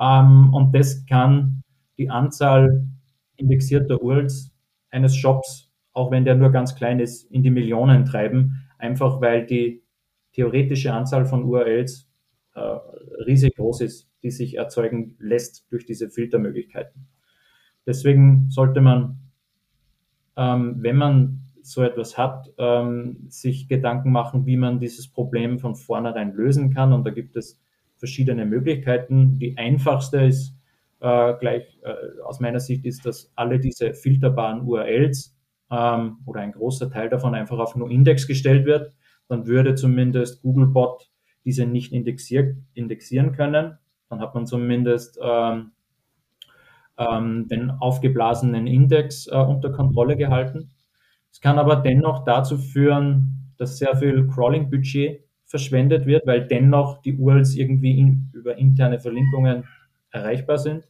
[0.00, 1.62] Ähm, und das kann
[1.98, 2.86] die Anzahl
[3.36, 4.50] indexierter URLs
[4.90, 9.46] eines Shops, auch wenn der nur ganz klein ist, in die Millionen treiben, einfach weil
[9.46, 9.82] die
[10.32, 12.08] theoretische Anzahl von URLs
[12.54, 12.60] äh,
[13.26, 17.06] riesig groß ist, die sich erzeugen lässt durch diese Filtermöglichkeiten.
[17.86, 19.20] Deswegen sollte man
[20.36, 25.74] ähm, wenn man so etwas hat, ähm, sich Gedanken machen, wie man dieses Problem von
[25.74, 26.92] vornherein lösen kann.
[26.92, 27.60] Und da gibt es
[27.96, 29.38] verschiedene Möglichkeiten.
[29.38, 30.56] Die einfachste ist
[31.00, 35.36] äh, gleich äh, aus meiner Sicht ist, dass alle diese filterbaren URLs
[35.70, 38.92] ähm, oder ein großer Teil davon einfach auf NoIndex gestellt wird.
[39.28, 41.10] Dann würde zumindest Googlebot
[41.44, 43.78] diese nicht indexier indexieren können.
[44.08, 45.72] Dann hat man zumindest ähm,
[46.98, 50.70] ähm, den aufgeblasenen Index äh, unter Kontrolle gehalten.
[51.30, 57.16] Es kann aber dennoch dazu führen, dass sehr viel Crawling-Budget verschwendet wird, weil dennoch die
[57.16, 59.64] URLs irgendwie in, über interne Verlinkungen
[60.10, 60.88] erreichbar sind.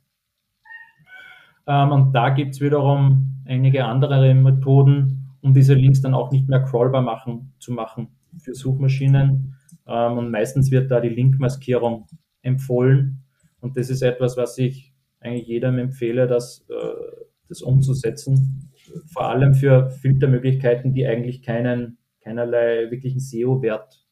[1.67, 6.49] Ähm, und da gibt es wiederum einige andere Methoden, um diese Links dann auch nicht
[6.49, 9.57] mehr crawlbar machen, zu machen für Suchmaschinen.
[9.87, 12.07] Ähm, und meistens wird da die Linkmaskierung
[12.47, 13.25] empfohlen.
[13.61, 18.71] Und das ist etwas, was ich eigentlich jedem empfehle, das, äh, das umzusetzen.
[19.07, 24.07] Vor allem für Filtermöglichkeiten, die eigentlich keinen, keinerlei wirklichen SEO-Wert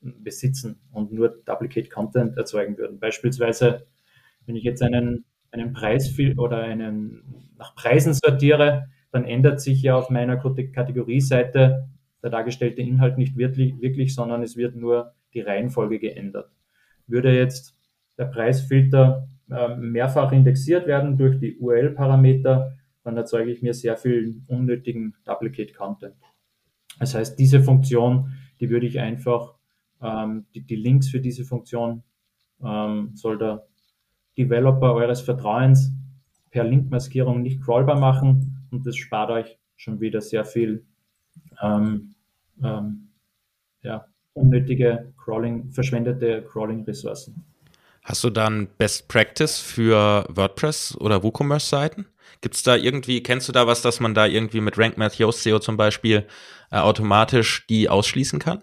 [0.00, 3.00] besitzen und nur Duplicate Content erzeugen würden.
[3.00, 3.86] Beispielsweise,
[4.44, 9.96] wenn ich jetzt einen, einen Preis oder einen nach Preisen sortiere, dann ändert sich ja
[9.96, 11.88] auf meiner Kategorieseite
[12.22, 16.50] der dargestellte Inhalt nicht wirklich, wirklich, sondern es wird nur die Reihenfolge geändert.
[17.06, 17.76] Würde jetzt
[18.18, 24.40] der Preisfilter ähm, mehrfach indexiert werden durch die URL-Parameter, dann erzeuge ich mir sehr viel
[24.46, 26.14] unnötigen Duplicate-Content.
[26.98, 29.54] Das heißt, diese Funktion, die würde ich einfach,
[30.00, 32.02] ähm, die, die, Links für diese Funktion
[32.62, 33.66] ähm, soll der
[34.38, 35.92] Developer eures Vertrauens
[36.50, 40.84] per Linkmaskierung nicht crawlbar machen und das spart euch schon wieder sehr viel
[41.60, 42.14] ähm,
[42.62, 43.08] ähm,
[43.82, 47.44] ja, unnötige Crawling, verschwendete Crawling-Ressourcen.
[48.02, 52.06] Hast du dann Best Practice für WordPress oder WooCommerce-Seiten?
[52.42, 55.18] Gibt es da irgendwie, kennst du da was, dass man da irgendwie mit Rank Math
[55.18, 56.26] Yoast SEO zum Beispiel
[56.70, 58.62] äh, automatisch die ausschließen kann?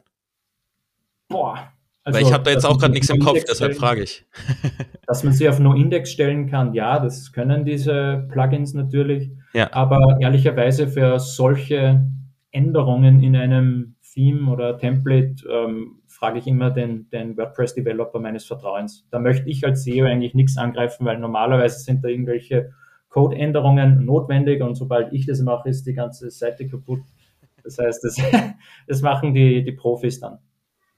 [1.27, 1.71] Boah.
[2.03, 4.25] Also, Weil ich habe da jetzt auch gerade nichts im Kopf, deshalb frage ich.
[5.07, 9.31] dass man sie auf No-Index stellen kann, ja, das können diese Plugins natürlich.
[9.53, 9.71] Ja.
[9.73, 12.07] Aber ehrlicherweise für solche
[12.51, 19.07] Änderungen in einem Theme oder Template ähm, frage ich immer den, den WordPress-Developer meines Vertrauens.
[19.09, 22.73] Da möchte ich als SEO eigentlich nichts angreifen, weil normalerweise sind da irgendwelche
[23.09, 27.01] Code-Änderungen notwendig und sobald ich das mache, ist die ganze Seite kaputt.
[27.63, 28.17] Das heißt, das,
[28.87, 30.39] das machen die, die Profis dann.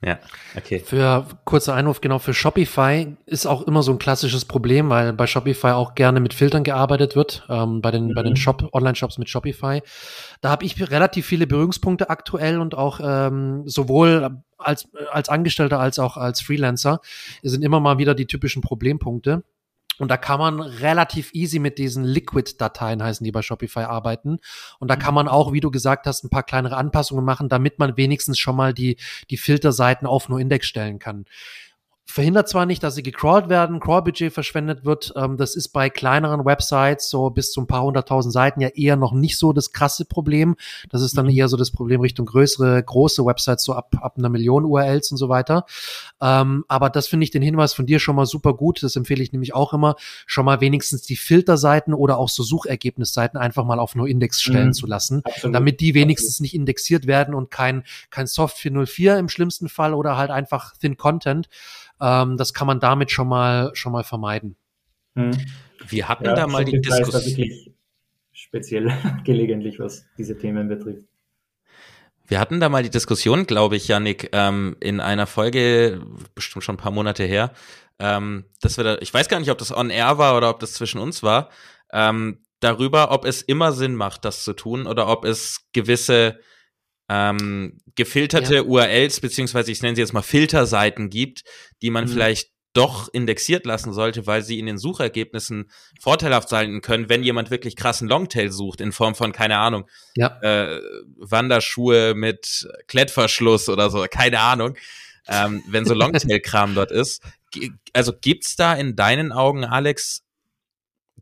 [0.05, 0.19] Ja,
[0.57, 0.79] okay.
[0.79, 5.27] Für kurzer Einwurf, genau, für Shopify ist auch immer so ein klassisches Problem, weil bei
[5.27, 8.13] Shopify auch gerne mit Filtern gearbeitet wird, ähm, bei den, mhm.
[8.13, 8.37] bei den mhm.
[8.37, 9.81] Shop, Online-Shops mit Shopify.
[10.41, 15.99] Da habe ich relativ viele Berührungspunkte aktuell und auch ähm, sowohl als, als Angestellter als
[15.99, 16.99] auch als Freelancer
[17.41, 19.43] sind immer mal wieder die typischen Problempunkte.
[19.99, 24.39] Und da kann man relativ easy mit diesen Liquid-Dateien heißen, die bei Shopify arbeiten.
[24.79, 27.79] Und da kann man auch, wie du gesagt hast, ein paar kleinere Anpassungen machen, damit
[27.79, 28.97] man wenigstens schon mal die,
[29.29, 31.25] die Filterseiten auf nur Index stellen kann
[32.05, 35.13] verhindert zwar nicht, dass sie gecrawlt werden, Crawl-Budget verschwendet wird.
[35.15, 38.97] Ähm, das ist bei kleineren Websites, so bis zu ein paar hunderttausend Seiten, ja eher
[38.97, 40.55] noch nicht so das krasse Problem.
[40.89, 41.31] Das ist dann mhm.
[41.31, 45.17] eher so das Problem Richtung größere, große Websites, so ab, ab einer Million URLs und
[45.17, 45.65] so weiter.
[46.21, 48.83] Ähm, aber das finde ich den Hinweis von dir schon mal super gut.
[48.83, 53.39] Das empfehle ich nämlich auch immer, schon mal wenigstens die Filterseiten oder auch so Suchergebnisseiten
[53.39, 54.73] einfach mal auf nur Index stellen mhm.
[54.73, 55.55] zu lassen, Absolut.
[55.55, 60.17] damit die wenigstens nicht indexiert werden und kein, kein Soft 404 im schlimmsten Fall oder
[60.17, 61.47] halt einfach Thin Content.
[62.03, 64.57] Ähm, das kann man damit schon mal, schon mal vermeiden.
[65.15, 65.31] Hm.
[65.87, 67.49] Wir hatten ja, da mal die Diskussion.
[68.33, 68.91] speziell
[69.23, 71.03] gelegentlich, was diese Themen betrifft.
[72.27, 76.01] Wir hatten da mal die Diskussion, glaube ich, Janik, ähm, in einer Folge,
[76.35, 77.51] bestimmt schon ein paar Monate her,
[77.99, 80.59] ähm, dass wir da, ich weiß gar nicht, ob das on air war oder ob
[80.59, 81.49] das zwischen uns war,
[81.91, 86.39] ähm, darüber, ob es immer Sinn macht, das zu tun oder ob es gewisse
[87.09, 88.61] ähm, gefilterte ja.
[88.63, 91.43] URLs, beziehungsweise ich nenne sie jetzt mal Filterseiten gibt,
[91.81, 92.09] die man mhm.
[92.09, 95.69] vielleicht doch indexiert lassen sollte, weil sie in den Suchergebnissen
[96.01, 100.39] vorteilhaft sein können, wenn jemand wirklich krassen Longtail sucht, in Form von, keine Ahnung, ja.
[100.41, 100.81] äh,
[101.17, 104.75] Wanderschuhe mit Klettverschluss oder so, keine Ahnung,
[105.27, 107.21] ähm, wenn so Longtail-Kram dort ist.
[107.93, 110.23] Also gibt's da in deinen Augen, Alex,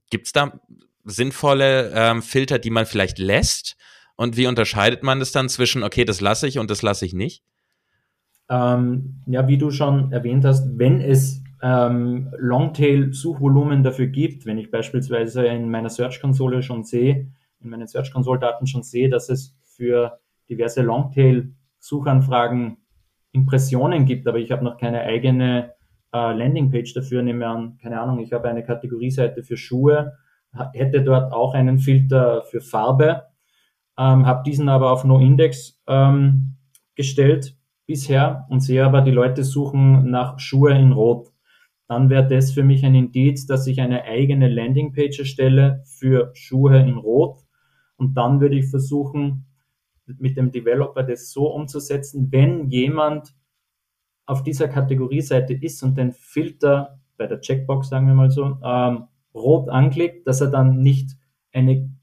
[0.10, 0.62] gibt's da
[1.04, 3.76] sinnvolle ähm, Filter, die man vielleicht lässt?
[4.22, 7.16] Und wie unterscheidet man das dann zwischen, okay, das lasse ich und das lasse ich
[7.16, 7.44] nicht?
[8.52, 14.70] Ähm, ja, wie du schon erwähnt hast, wenn es ähm, Longtail-Suchvolumen dafür gibt, wenn ich
[14.70, 17.32] beispielsweise in meiner Search-Konsole schon sehe,
[17.62, 22.78] in meinen Search-Console-Daten schon sehe, dass es für diverse Longtail-Suchanfragen
[23.32, 25.74] Impressionen gibt, aber ich habe noch keine eigene
[26.14, 30.14] äh, Landingpage dafür, nehme an, keine Ahnung, ich habe eine Kategorieseite für Schuhe,
[30.74, 33.31] hätte dort auch einen Filter für Farbe,
[34.02, 36.58] ähm, habe diesen aber auf No-Index ähm,
[36.96, 41.32] gestellt bisher und sehe aber, die Leute suchen nach Schuhe in Rot.
[41.88, 46.80] Dann wäre das für mich ein Indiz, dass ich eine eigene Landingpage erstelle für Schuhe
[46.80, 47.42] in Rot.
[47.98, 49.46] Und dann würde ich versuchen,
[50.06, 53.36] mit dem Developer das so umzusetzen, wenn jemand
[54.26, 59.08] auf dieser Kategorieseite ist und den Filter bei der Checkbox, sagen wir mal so, ähm,
[59.36, 61.12] rot anklickt, dass er dann nicht
[61.54, 61.94] eine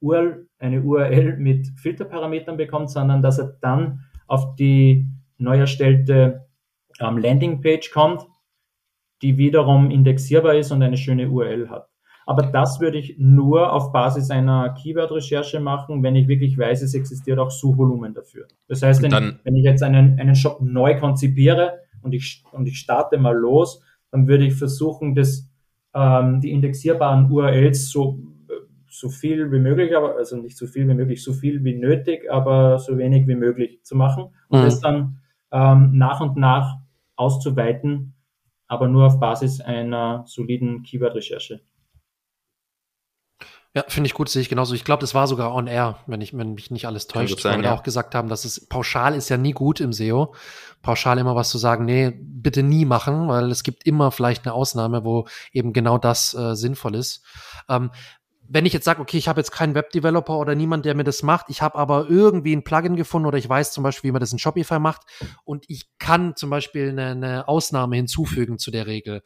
[0.00, 5.06] URL, eine URL mit Filterparametern bekommt, sondern dass er dann auf die
[5.38, 6.46] neu erstellte
[7.00, 8.26] ähm, Landingpage kommt,
[9.22, 11.88] die wiederum indexierbar ist und eine schöne URL hat.
[12.26, 16.94] Aber das würde ich nur auf Basis einer Keyword-Recherche machen, wenn ich wirklich weiß, es
[16.94, 18.48] existiert auch Suchvolumen dafür.
[18.66, 22.78] Das heißt, wenn, wenn ich jetzt einen, einen Shop neu konzipiere und ich, und ich
[22.78, 25.48] starte mal los, dann würde ich versuchen, das,
[25.94, 28.18] ähm, die indexierbaren URLs so
[28.98, 32.30] so viel wie möglich, aber also nicht so viel wie möglich, so viel wie nötig,
[32.30, 34.64] aber so wenig wie möglich zu machen und mhm.
[34.64, 35.20] das dann
[35.52, 36.76] ähm, nach und nach
[37.14, 38.14] auszuweiten,
[38.66, 41.60] aber nur auf Basis einer soliden Keyword-Recherche.
[43.74, 44.74] Ja, finde ich gut, sehe ich genauso.
[44.74, 47.56] Ich glaube, das war sogar on air, wenn, ich, wenn mich nicht alles täuscht, sein,
[47.56, 47.74] weil wir ja.
[47.74, 50.34] auch gesagt haben, dass es pauschal ist ja nie gut im SEO.
[50.80, 54.54] Pauschal immer was zu sagen, nee, bitte nie machen, weil es gibt immer vielleicht eine
[54.54, 57.22] Ausnahme, wo eben genau das äh, sinnvoll ist.
[57.68, 57.90] Ähm,
[58.48, 61.22] wenn ich jetzt sage, okay, ich habe jetzt keinen Webdeveloper oder niemand, der mir das
[61.22, 64.20] macht, ich habe aber irgendwie ein Plugin gefunden oder ich weiß zum Beispiel, wie man
[64.20, 65.02] das in Shopify macht
[65.44, 69.22] und ich kann zum Beispiel eine, eine Ausnahme hinzufügen zu der Regel.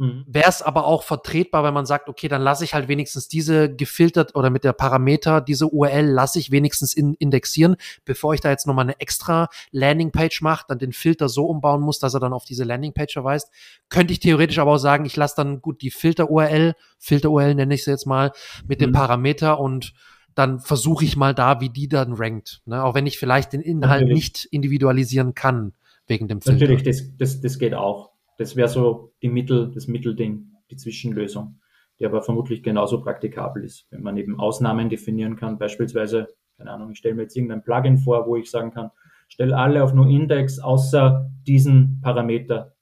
[0.00, 0.24] Mhm.
[0.26, 3.74] Wäre es aber auch vertretbar, wenn man sagt, okay, dann lasse ich halt wenigstens diese
[3.74, 8.48] gefiltert oder mit der Parameter, diese URL lasse ich wenigstens in, indexieren, bevor ich da
[8.48, 12.32] jetzt nochmal eine extra Landingpage mache, dann den Filter so umbauen muss, dass er dann
[12.32, 13.50] auf diese Landingpage verweist.
[13.90, 17.84] Könnte ich theoretisch aber auch sagen, ich lasse dann gut die Filter-URL, Filter-URL nenne ich
[17.84, 18.32] sie jetzt mal,
[18.66, 18.84] mit mhm.
[18.84, 19.92] dem Parameter und
[20.34, 22.62] dann versuche ich mal da, wie die dann rankt.
[22.64, 22.82] Ne?
[22.82, 24.14] Auch wenn ich vielleicht den Inhalt Natürlich.
[24.14, 25.74] nicht individualisieren kann
[26.06, 26.58] wegen dem Filter.
[26.58, 28.09] Natürlich, das, das, das geht auch.
[28.40, 31.60] Das wäre so die Mittel, das Mittelding, die Zwischenlösung,
[31.98, 35.58] die aber vermutlich genauso praktikabel ist, wenn man eben Ausnahmen definieren kann.
[35.58, 36.26] Beispielsweise,
[36.56, 38.92] keine Ahnung, ich stelle mir jetzt irgendein Plugin vor, wo ich sagen kann,
[39.28, 42.74] stell alle auf nur Index außer diesen Parameter.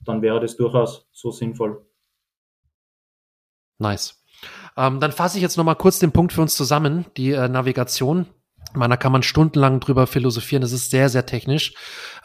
[0.00, 1.86] Dann wäre das durchaus so sinnvoll.
[3.78, 4.22] Nice.
[4.76, 7.48] Ähm, dann fasse ich jetzt noch mal kurz den Punkt für uns zusammen, die äh,
[7.48, 8.26] Navigation.
[8.76, 10.62] Man, da kann man stundenlang drüber philosophieren.
[10.62, 11.74] Das ist sehr, sehr technisch.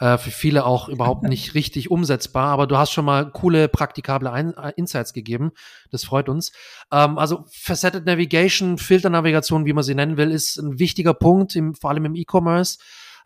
[0.00, 2.48] Äh, für viele auch überhaupt nicht richtig umsetzbar.
[2.48, 5.52] Aber du hast schon mal coole, praktikable Ein äh, Insights gegeben.
[5.90, 6.52] Das freut uns.
[6.92, 11.74] Ähm, also Faceted Navigation, Filternavigation, wie man sie nennen will, ist ein wichtiger Punkt, im,
[11.74, 12.78] vor allem im E-Commerce.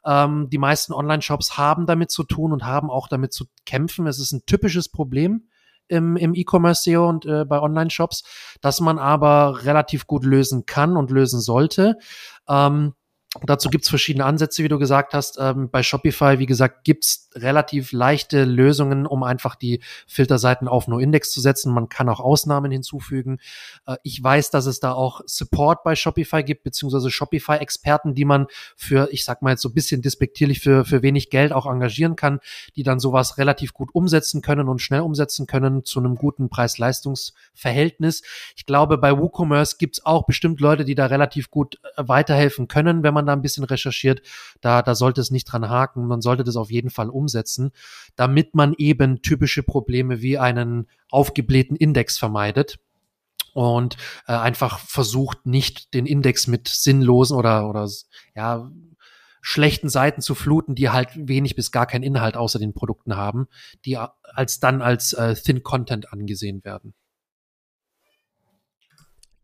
[0.04, 4.06] Ähm, die meisten Online-Shops haben damit zu tun und haben auch damit zu kämpfen.
[4.06, 5.48] Es ist ein typisches Problem
[5.88, 8.24] im, im E-Commerce-SEO und äh, bei Online-Shops,
[8.60, 11.96] das man aber relativ gut lösen kann und lösen sollte.
[12.48, 12.94] Ähm,
[13.42, 15.38] Dazu gibt's verschiedene Ansätze, wie du gesagt hast.
[15.40, 21.32] Ähm, bei Shopify, wie gesagt, gibt's relativ leichte Lösungen, um einfach die Filterseiten auf No-Index
[21.32, 21.72] zu setzen.
[21.72, 23.38] Man kann auch Ausnahmen hinzufügen.
[23.86, 28.46] Äh, ich weiß, dass es da auch Support bei Shopify gibt, beziehungsweise Shopify-Experten, die man
[28.76, 32.16] für, ich sag mal jetzt so ein bisschen despektierlich, für, für wenig Geld auch engagieren
[32.16, 32.40] kann,
[32.76, 38.22] die dann sowas relativ gut umsetzen können und schnell umsetzen können zu einem guten Preis-Leistungs-Verhältnis.
[38.56, 43.02] Ich glaube, bei WooCommerce gibt's auch bestimmt Leute, die da relativ gut äh, weiterhelfen können,
[43.02, 44.22] wenn man man da ein bisschen recherchiert,
[44.60, 46.06] da, da sollte es nicht dran haken.
[46.06, 47.72] Man sollte das auf jeden Fall umsetzen,
[48.16, 52.78] damit man eben typische Probleme wie einen aufgeblähten Index vermeidet.
[53.54, 57.88] und äh, einfach versucht, nicht den Index mit sinnlosen oder, oder
[58.34, 58.70] ja,
[59.40, 63.46] schlechten Seiten zu fluten, die halt wenig bis gar keinen Inhalt außer den Produkten haben,
[63.84, 66.94] die als dann als äh, Thin Content angesehen werden.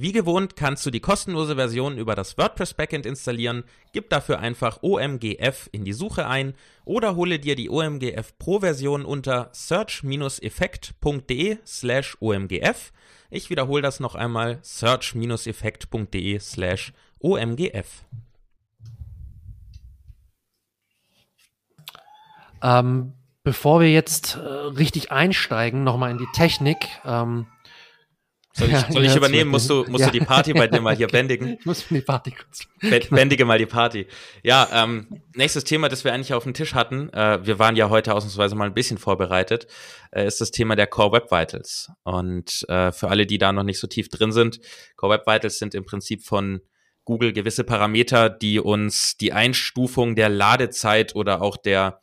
[0.00, 4.80] Wie gewohnt kannst du die kostenlose Version über das WordPress Backend installieren, gib dafür einfach
[4.80, 12.16] OMGF in die Suche ein oder hole dir die OMGF Pro Version unter search-effekt.de slash
[12.20, 12.92] OMGF.
[13.28, 18.04] Ich wiederhole das noch einmal, search-effekt.de slash OMGF.
[22.62, 27.48] Ähm, bevor wir jetzt äh, richtig einsteigen, nochmal in die Technik, ähm,
[28.58, 29.50] soll ich, soll ich übernehmen?
[29.50, 30.10] Musst du, musst ja.
[30.10, 31.56] du die Party bei dir mal hier bändigen?
[31.58, 32.66] Ich muss die Party kurz.
[33.10, 34.06] Bändige mal die Party.
[34.42, 37.88] Ja, ähm, nächstes Thema, das wir eigentlich auf dem Tisch hatten, äh, wir waren ja
[37.88, 39.66] heute ausnahmsweise mal ein bisschen vorbereitet,
[40.10, 41.90] äh, ist das Thema der Core Web Vitals.
[42.02, 44.60] Und äh, für alle, die da noch nicht so tief drin sind,
[44.96, 46.60] Core Web Vitals sind im Prinzip von
[47.04, 52.00] Google gewisse Parameter, die uns die Einstufung der Ladezeit oder auch der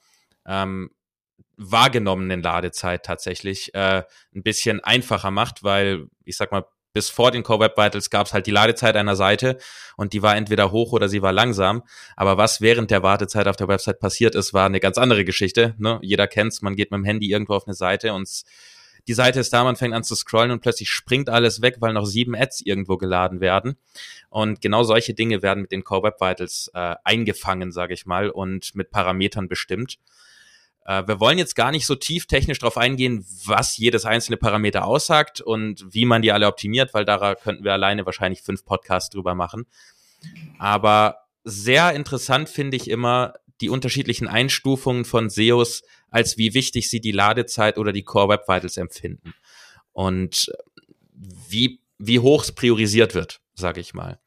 [0.47, 0.89] ähm,
[1.57, 6.65] wahrgenommenen Ladezeit tatsächlich äh, ein bisschen einfacher macht, weil ich sag mal,
[6.95, 9.57] bis vor den Core Web Vitals gab es halt die Ladezeit einer Seite
[9.97, 11.83] und die war entweder hoch oder sie war langsam.
[12.15, 15.75] Aber was während der Wartezeit auf der Website passiert ist, war eine ganz andere Geschichte.
[15.77, 15.99] Ne?
[16.01, 18.29] Jeder kennt's, man geht mit dem Handy irgendwo auf eine Seite und
[19.07, 21.93] die Seite ist da, man fängt an zu scrollen und plötzlich springt alles weg, weil
[21.93, 23.75] noch sieben Ads irgendwo geladen werden.
[24.29, 28.29] Und genau solche Dinge werden mit den Core Web Vitals äh, eingefangen, sage ich mal,
[28.29, 29.99] und mit Parametern bestimmt.
[30.85, 34.85] Äh, wir wollen jetzt gar nicht so tief technisch darauf eingehen, was jedes einzelne Parameter
[34.85, 39.09] aussagt und wie man die alle optimiert, weil da könnten wir alleine wahrscheinlich fünf Podcasts
[39.09, 39.65] drüber machen.
[40.57, 47.01] Aber sehr interessant finde ich immer die unterschiedlichen Einstufungen von SEOs, als wie wichtig sie
[47.01, 49.33] die Ladezeit oder die Core Web Vitals empfinden.
[49.93, 50.51] Und
[51.13, 54.19] wie, wie hoch es priorisiert wird, sage ich mal.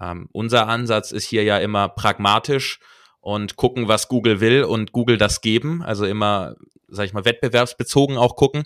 [0.00, 2.80] Ähm, unser Ansatz ist hier ja immer pragmatisch
[3.20, 5.82] und gucken, was Google will und Google das geben.
[5.82, 6.56] Also immer,
[6.88, 8.64] sag ich mal, wettbewerbsbezogen auch gucken.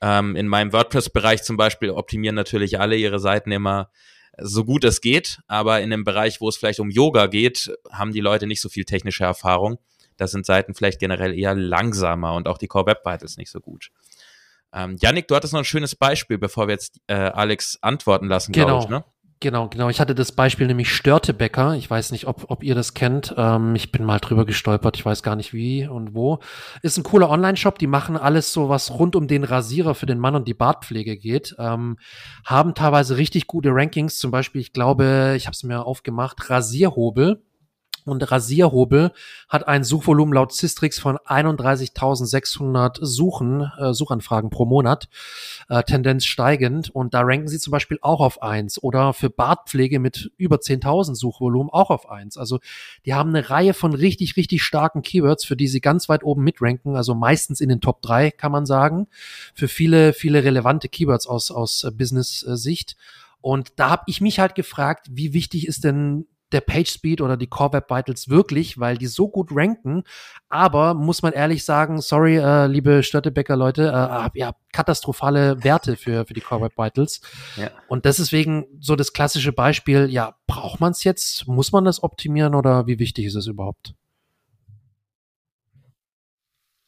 [0.00, 3.90] Ähm, in meinem WordPress-Bereich zum Beispiel optimieren natürlich alle ihre Seiten immer
[4.40, 8.12] so gut es geht, aber in dem Bereich, wo es vielleicht um Yoga geht, haben
[8.12, 9.78] die Leute nicht so viel technische Erfahrung.
[10.16, 13.60] Da sind Seiten vielleicht generell eher langsamer und auch die Core Web Vitals nicht so
[13.60, 13.90] gut.
[14.72, 18.52] Ähm, Yannick, du hattest noch ein schönes Beispiel, bevor wir jetzt äh, Alex antworten lassen,
[18.52, 18.66] genau.
[18.66, 19.04] glaube ich, ne?
[19.40, 19.88] Genau, genau.
[19.88, 21.74] Ich hatte das Beispiel nämlich Störtebäcker.
[21.74, 23.34] Ich weiß nicht, ob, ob ihr das kennt.
[23.36, 24.96] Ähm, ich bin mal drüber gestolpert.
[24.96, 26.40] Ich weiß gar nicht wie und wo.
[26.82, 27.78] Ist ein cooler Online-Shop.
[27.78, 31.16] Die machen alles so, was rund um den Rasierer für den Mann und die Bartpflege
[31.16, 31.54] geht.
[31.60, 31.98] Ähm,
[32.44, 34.18] haben teilweise richtig gute Rankings.
[34.18, 37.40] Zum Beispiel, ich glaube, ich habe es mir aufgemacht, Rasierhobel
[38.10, 39.12] und Rasierhobel
[39.48, 45.08] hat ein Suchvolumen laut Systrix von 31.600 Suchen, äh, Suchanfragen pro Monat,
[45.68, 46.90] äh, Tendenz steigend.
[46.90, 51.14] Und da ranken sie zum Beispiel auch auf eins oder für Bartpflege mit über 10.000
[51.14, 52.36] Suchvolumen auch auf eins.
[52.36, 52.58] Also
[53.04, 56.44] die haben eine Reihe von richtig, richtig starken Keywords, für die sie ganz weit oben
[56.44, 59.08] mitranken, also meistens in den Top 3, kann man sagen,
[59.54, 62.96] für viele, viele relevante Keywords aus, aus äh, Business-Sicht.
[63.40, 67.36] Und da habe ich mich halt gefragt, wie wichtig ist denn der Page Speed oder
[67.36, 70.02] die Core Web Vitals wirklich, weil die so gut ranken.
[70.48, 76.24] Aber muss man ehrlich sagen, sorry, äh, liebe Störtebecker Leute, äh, ja, katastrophale Werte für,
[76.24, 77.20] für die Core Web Vitals.
[77.56, 77.70] Ja.
[77.88, 81.46] Und das ist wegen so das klassische Beispiel, ja, braucht man es jetzt?
[81.46, 83.94] Muss man das optimieren oder wie wichtig ist es überhaupt?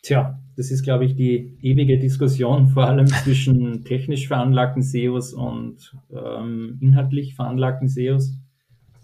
[0.02, 5.94] Tja, das ist, glaube ich, die ewige Diskussion, vor allem zwischen technisch veranlagten SEOs und
[6.10, 8.34] ähm, inhaltlich veranlagten SEOs.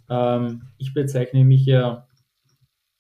[0.09, 2.07] Ähm, ich bezeichne mich ja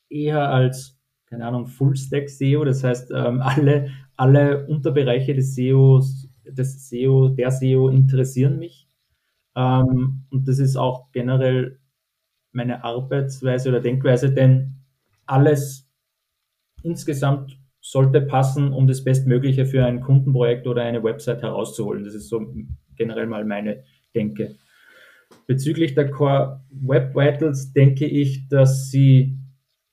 [0.08, 7.28] eher als, keine Ahnung, Full-Stack-SEO, das heißt, ähm, alle, alle Unterbereiche des SEOs, des SEO,
[7.28, 8.88] der SEO interessieren mich.
[9.56, 11.78] Ähm, und das ist auch generell
[12.52, 14.76] meine Arbeitsweise oder Denkweise, denn
[15.26, 15.88] alles
[16.82, 22.04] insgesamt sollte passen, um das Bestmögliche für ein Kundenprojekt oder eine Website herauszuholen.
[22.04, 22.44] Das ist so
[22.96, 23.84] generell mal meine
[24.14, 24.56] Denke.
[25.46, 29.38] Bezüglich der Core Web Vitals denke ich, dass sie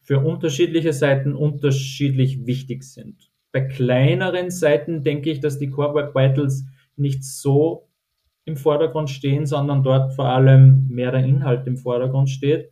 [0.01, 3.31] für unterschiedliche Seiten unterschiedlich wichtig sind.
[3.51, 6.65] Bei kleineren Seiten denke ich, dass die Core Web Vitals
[6.95, 7.87] nicht so
[8.45, 12.71] im Vordergrund stehen, sondern dort vor allem mehr der Inhalt im Vordergrund steht.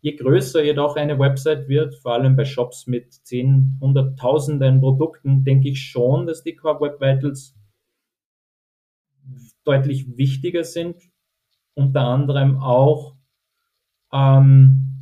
[0.00, 5.68] Je größer jedoch eine Website wird, vor allem bei Shops mit 10, 100.000 Produkten, denke
[5.68, 7.54] ich schon, dass die Core Web Vitals
[9.64, 10.96] deutlich wichtiger sind.
[11.74, 13.14] Unter anderem auch
[14.12, 14.92] ähm,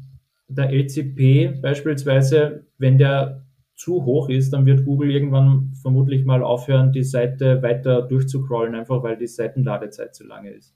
[0.49, 3.45] der LCP beispielsweise, wenn der
[3.77, 9.03] zu hoch ist, dann wird Google irgendwann vermutlich mal aufhören, die Seite weiter durchzucrollen, einfach
[9.03, 10.75] weil die Seitenladezeit zu lange ist.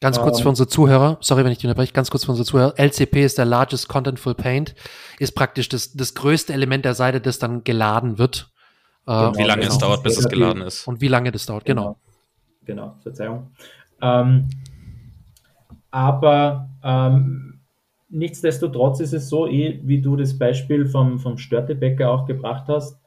[0.00, 2.46] Ganz kurz für ähm, unsere Zuhörer, sorry, wenn ich die unterbreche, ganz kurz für unsere
[2.46, 2.74] Zuhörer.
[2.76, 4.74] LCP ist der Largest Contentful Paint,
[5.18, 8.52] ist praktisch das, das größte Element der Seite, das dann geladen wird.
[9.06, 9.72] Genau, und wie lange genau.
[9.72, 10.86] es dauert, bis es geladen ist.
[10.86, 11.98] Und wie lange das dauert, genau.
[12.64, 13.50] Genau, genau Verzeihung.
[14.00, 14.48] Ähm,
[15.92, 17.52] aber ähm,
[18.14, 23.00] Nichtsdestotrotz ist es so, eh, wie du das Beispiel vom, vom Störtebäcker auch gebracht hast,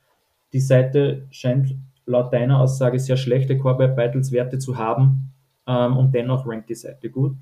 [0.51, 1.75] die Seite scheint
[2.07, 5.31] laut deiner Aussage sehr schlechte Core Web Vitals Werte zu haben
[5.67, 7.35] ähm, und dennoch rankt die Seite gut.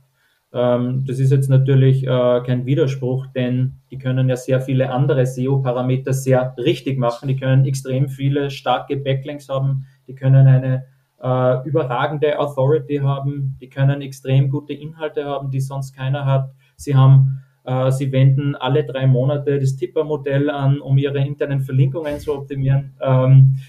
[0.52, 5.26] Ähm, das ist jetzt natürlich äh, kein Widerspruch, denn die können ja sehr viele andere
[5.26, 7.30] SEO-Parameter sehr richtig machen.
[7.30, 10.84] Die können extrem viele starke Backlinks haben, die können eine
[11.24, 16.52] äh, überragende Authority haben, die können extrem gute Inhalte haben, die sonst keiner hat.
[16.76, 22.20] Sie haben äh, sie wenden alle drei Monate das Tipper-Modell an, um ihre internen Verlinkungen
[22.20, 22.94] zu optimieren.
[23.02, 23.60] Ähm,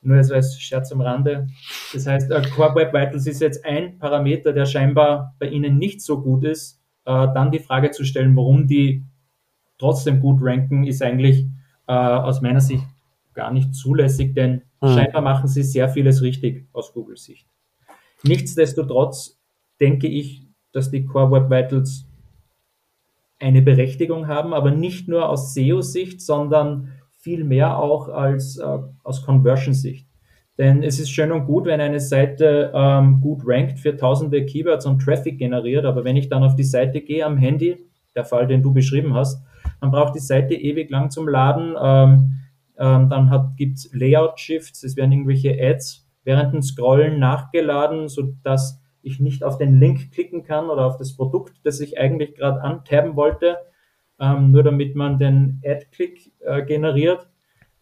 [0.00, 1.48] nur als Scherz am Rande.
[1.92, 6.00] Das heißt, äh, Core Web Vitals ist jetzt ein Parameter, der scheinbar bei Ihnen nicht
[6.00, 6.80] so gut ist.
[7.04, 9.02] Äh, dann die Frage zu stellen, warum die
[9.78, 11.46] trotzdem gut ranken, ist eigentlich
[11.88, 12.84] äh, aus meiner Sicht
[13.34, 14.88] gar nicht zulässig, denn mhm.
[14.88, 17.46] scheinbar machen sie sehr vieles richtig aus Google Sicht.
[18.22, 19.40] Nichtsdestotrotz
[19.80, 22.08] denke ich, dass die Core Web Vitals
[23.38, 30.06] eine Berechtigung haben, aber nicht nur aus SEO-Sicht, sondern vielmehr auch als äh, aus Conversion-Sicht.
[30.58, 34.86] Denn es ist schön und gut, wenn eine Seite ähm, gut rankt für tausende Keywords
[34.86, 37.76] und Traffic generiert, aber wenn ich dann auf die Seite gehe am Handy,
[38.14, 39.44] der Fall, den du beschrieben hast,
[39.80, 41.74] dann braucht die Seite ewig lang zum Laden.
[41.78, 42.40] Ähm,
[42.78, 49.20] ähm, dann gibt es Layout-Shifts, es werden irgendwelche Ads während dem Scrollen nachgeladen, sodass ich
[49.20, 53.14] nicht auf den Link klicken kann oder auf das Produkt, das ich eigentlich gerade antaben
[53.14, 53.56] wollte,
[54.18, 57.28] ähm, nur damit man den Ad-Click äh, generiert.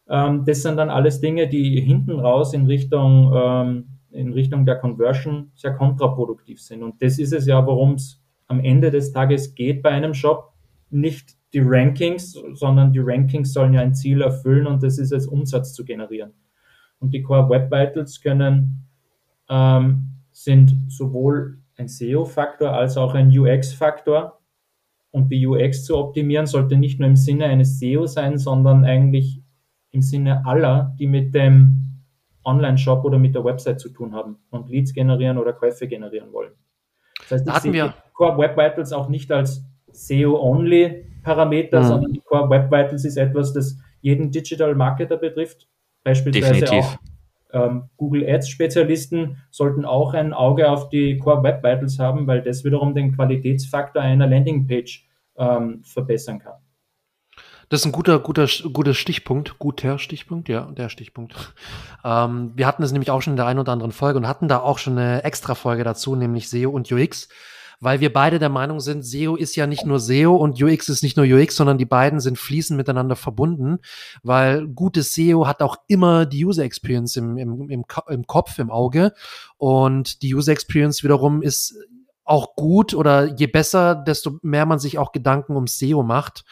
[0.08, 4.76] Ähm, das sind dann alles Dinge, die hinten raus in Richtung, ähm, in Richtung der
[4.76, 6.82] Conversion sehr kontraproduktiv sind.
[6.82, 10.52] Und das ist es ja, worum es am Ende des Tages geht bei einem Shop.
[10.90, 15.26] Nicht die Rankings, sondern die Rankings sollen ja ein Ziel erfüllen und das ist es,
[15.26, 16.32] Umsatz zu generieren.
[16.98, 18.88] Und die Core Web Vitals können
[19.48, 24.40] ähm, sind sowohl ein SEO-Faktor als auch ein UX-Faktor.
[25.10, 29.40] Und die UX zu optimieren sollte nicht nur im Sinne eines SEO sein, sondern eigentlich
[29.90, 32.02] im Sinne aller, die mit dem
[32.44, 36.52] Online-Shop oder mit der Website zu tun haben und Leads generieren oder Käufe generieren wollen.
[37.20, 37.94] Das heißt, ich Hatten sehe wir.
[38.12, 39.64] Core Web Vitals auch nicht als
[41.24, 41.84] SEO-Only-Parameter, mhm.
[41.84, 45.66] sondern die Core Web Vitals ist etwas, das jeden Digital Marketer betrifft,
[46.02, 46.84] beispielsweise Definitiv.
[46.84, 46.98] auch
[47.52, 52.42] ähm, Google Ads Spezialisten sollten auch ein Auge auf die Core Web Vitals haben, weil
[52.42, 55.06] das wiederum den Qualitätsfaktor einer Landingpage
[55.36, 56.54] ähm, verbessern kann.
[57.70, 61.54] Das ist ein guter, guter, guter Stichpunkt, guter Stichpunkt, ja, der Stichpunkt.
[62.04, 64.48] Ähm, wir hatten es nämlich auch schon in der einen oder anderen Folge und hatten
[64.48, 67.28] da auch schon eine extra Folge dazu, nämlich SEO und UX
[67.84, 71.02] weil wir beide der Meinung sind, SEO ist ja nicht nur SEO und UX ist
[71.02, 73.78] nicht nur UX, sondern die beiden sind fließend miteinander verbunden,
[74.22, 78.70] weil gutes SEO hat auch immer die User Experience im, im, im, im Kopf, im
[78.70, 79.12] Auge.
[79.58, 81.76] Und die User Experience wiederum ist
[82.24, 86.44] auch gut oder je besser, desto mehr man sich auch Gedanken um SEO macht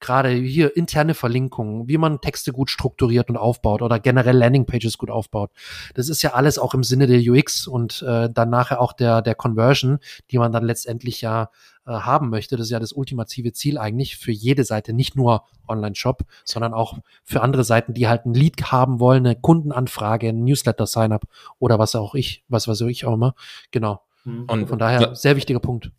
[0.00, 5.10] gerade hier interne Verlinkungen, wie man Texte gut strukturiert und aufbaut oder generell Landingpages gut
[5.10, 5.50] aufbaut.
[5.94, 9.22] Das ist ja alles auch im Sinne der UX und äh, dann nachher auch der,
[9.22, 9.98] der Conversion,
[10.30, 11.50] die man dann letztendlich ja
[11.86, 12.56] äh, haben möchte.
[12.56, 16.98] Das ist ja das ultimative Ziel eigentlich für jede Seite, nicht nur Online-Shop, sondern auch
[17.24, 21.24] für andere Seiten, die halt ein Lead haben wollen, eine Kundenanfrage, ein Newsletter-Sign-up
[21.58, 23.34] oder was auch ich, was weiß ich auch immer.
[23.70, 24.02] Genau.
[24.24, 24.44] Mhm.
[24.46, 25.92] Und von daher sehr wichtiger Punkt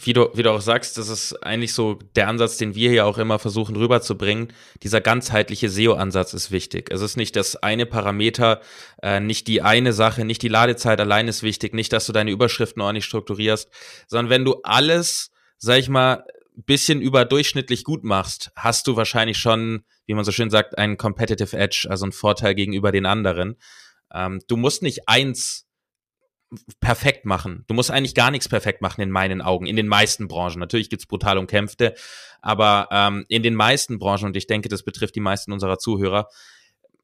[0.00, 3.06] wie du, wie du auch sagst, das ist eigentlich so der Ansatz, den wir hier
[3.06, 4.52] auch immer versuchen rüberzubringen.
[4.82, 6.90] Dieser ganzheitliche SEO-Ansatz ist wichtig.
[6.90, 8.60] Es ist nicht das eine Parameter,
[9.02, 12.30] äh, nicht die eine Sache, nicht die Ladezeit allein ist wichtig, nicht, dass du deine
[12.30, 13.68] Überschriften ordentlich strukturierst,
[14.06, 16.24] sondern wenn du alles, sag ich mal,
[16.66, 21.56] bisschen überdurchschnittlich gut machst, hast du wahrscheinlich schon, wie man so schön sagt, einen Competitive
[21.56, 23.56] Edge, also einen Vorteil gegenüber den anderen.
[24.12, 25.67] Ähm, du musst nicht eins
[26.80, 27.64] perfekt machen.
[27.66, 30.58] Du musst eigentlich gar nichts perfekt machen in meinen Augen, in den meisten Branchen.
[30.58, 31.94] Natürlich gibt's brutal umkämpfte,
[32.40, 36.28] aber ähm, in den meisten Branchen, und ich denke, das betrifft die meisten unserer Zuhörer,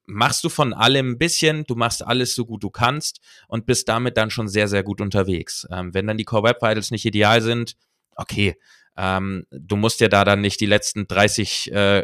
[0.07, 3.87] machst du von allem ein bisschen, du machst alles so gut du kannst und bist
[3.89, 5.67] damit dann schon sehr, sehr gut unterwegs.
[5.71, 7.75] Ähm, wenn dann die Core Web Vitals nicht ideal sind,
[8.15, 8.55] okay,
[8.97, 12.03] ähm, du musst ja da dann nicht die letzten 30 äh,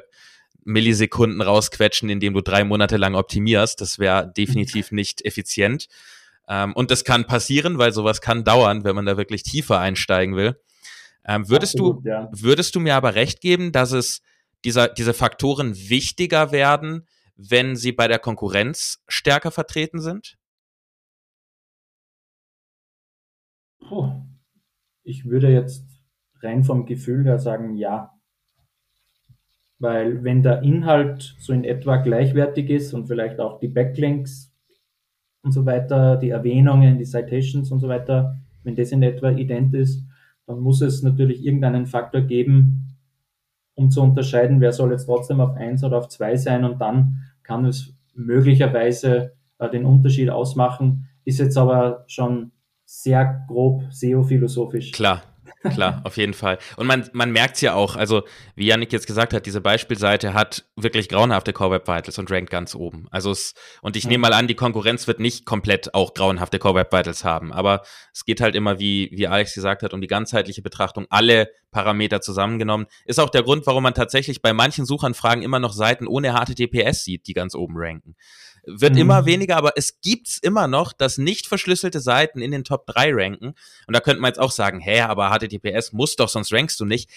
[0.64, 3.82] Millisekunden rausquetschen, indem du drei Monate lang optimierst.
[3.82, 5.88] Das wäre definitiv nicht effizient.
[6.48, 10.36] Ähm, und das kann passieren, weil sowas kann dauern, wenn man da wirklich tiefer einsteigen
[10.36, 10.60] will.
[11.26, 12.30] Ähm, würdest Absolut, du, ja.
[12.32, 14.22] würdest du mir aber recht geben, dass es
[14.66, 20.38] dieser, diese Faktoren wichtiger werden, wenn sie bei der Konkurrenz stärker vertreten sind?
[23.80, 24.22] Puh.
[25.04, 25.86] Ich würde jetzt
[26.42, 28.14] rein vom Gefühl her sagen, ja.
[29.80, 34.51] Weil wenn der Inhalt so in etwa gleichwertig ist und vielleicht auch die Backlinks
[35.44, 39.74] und so weiter, die Erwähnungen, die Citations und so weiter, wenn das in etwa ident
[39.74, 40.04] ist,
[40.46, 42.98] dann muss es natürlich irgendeinen Faktor geben,
[43.76, 47.24] um zu unterscheiden, wer soll jetzt trotzdem auf 1 oder auf 2 sein und dann
[47.44, 52.52] kann es möglicherweise äh, den Unterschied ausmachen, ist jetzt aber schon
[52.86, 54.92] sehr grob SEO-philosophisch.
[54.92, 55.24] Klar,
[55.74, 56.58] Klar, auf jeden Fall.
[56.78, 58.24] Und man, man merkt es ja auch, also
[58.56, 62.50] wie Yannick jetzt gesagt hat, diese Beispielseite hat wirklich grauenhafte Core Web Vitals und rankt
[62.50, 63.08] ganz oben.
[63.12, 64.10] Also es, und ich ja.
[64.10, 67.54] nehme mal an, die Konkurrenz wird nicht komplett auch grauenhafte Core Web Vitals haben.
[67.54, 67.84] Aber
[68.14, 72.22] es geht halt immer, wie, wie Alex gesagt hat, um die ganzheitliche Betrachtung, alle Parameter
[72.22, 72.88] zusammengenommen.
[73.06, 77.04] Ist auch der Grund, warum man tatsächlich bei manchen Suchanfragen immer noch Seiten ohne HTTPS
[77.04, 78.16] sieht, die ganz oben ranken
[78.66, 79.02] wird mhm.
[79.02, 83.12] immer weniger, aber es gibt's immer noch, dass nicht verschlüsselte Seiten in den Top 3
[83.14, 83.54] ranken.
[83.88, 86.86] Und da könnte man jetzt auch sagen, hä, aber HTTPS muss doch, sonst rankst du
[86.86, 87.10] nicht.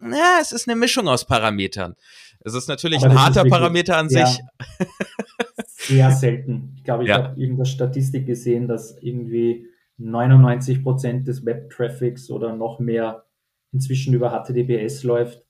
[0.00, 1.96] Na, es ist eine Mischung aus Parametern.
[2.40, 4.40] Es ist natürlich aber ein harter Parameter an ja, sich.
[5.66, 6.74] Sehr selten.
[6.76, 7.16] Ich glaube, ich ja.
[7.16, 9.66] habe irgendeine Statistik gesehen, dass irgendwie
[9.98, 13.24] 99 Prozent des Web-Traffics oder noch mehr
[13.72, 15.42] inzwischen über HTTPS läuft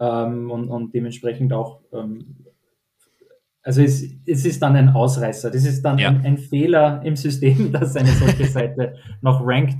[0.00, 2.44] ähm, und, und dementsprechend auch ähm,
[3.62, 5.50] also es, es ist dann ein Ausreißer.
[5.50, 6.08] Das ist dann ja.
[6.08, 9.76] ein, ein, Fehler im System, dass eine solche Seite noch rankt.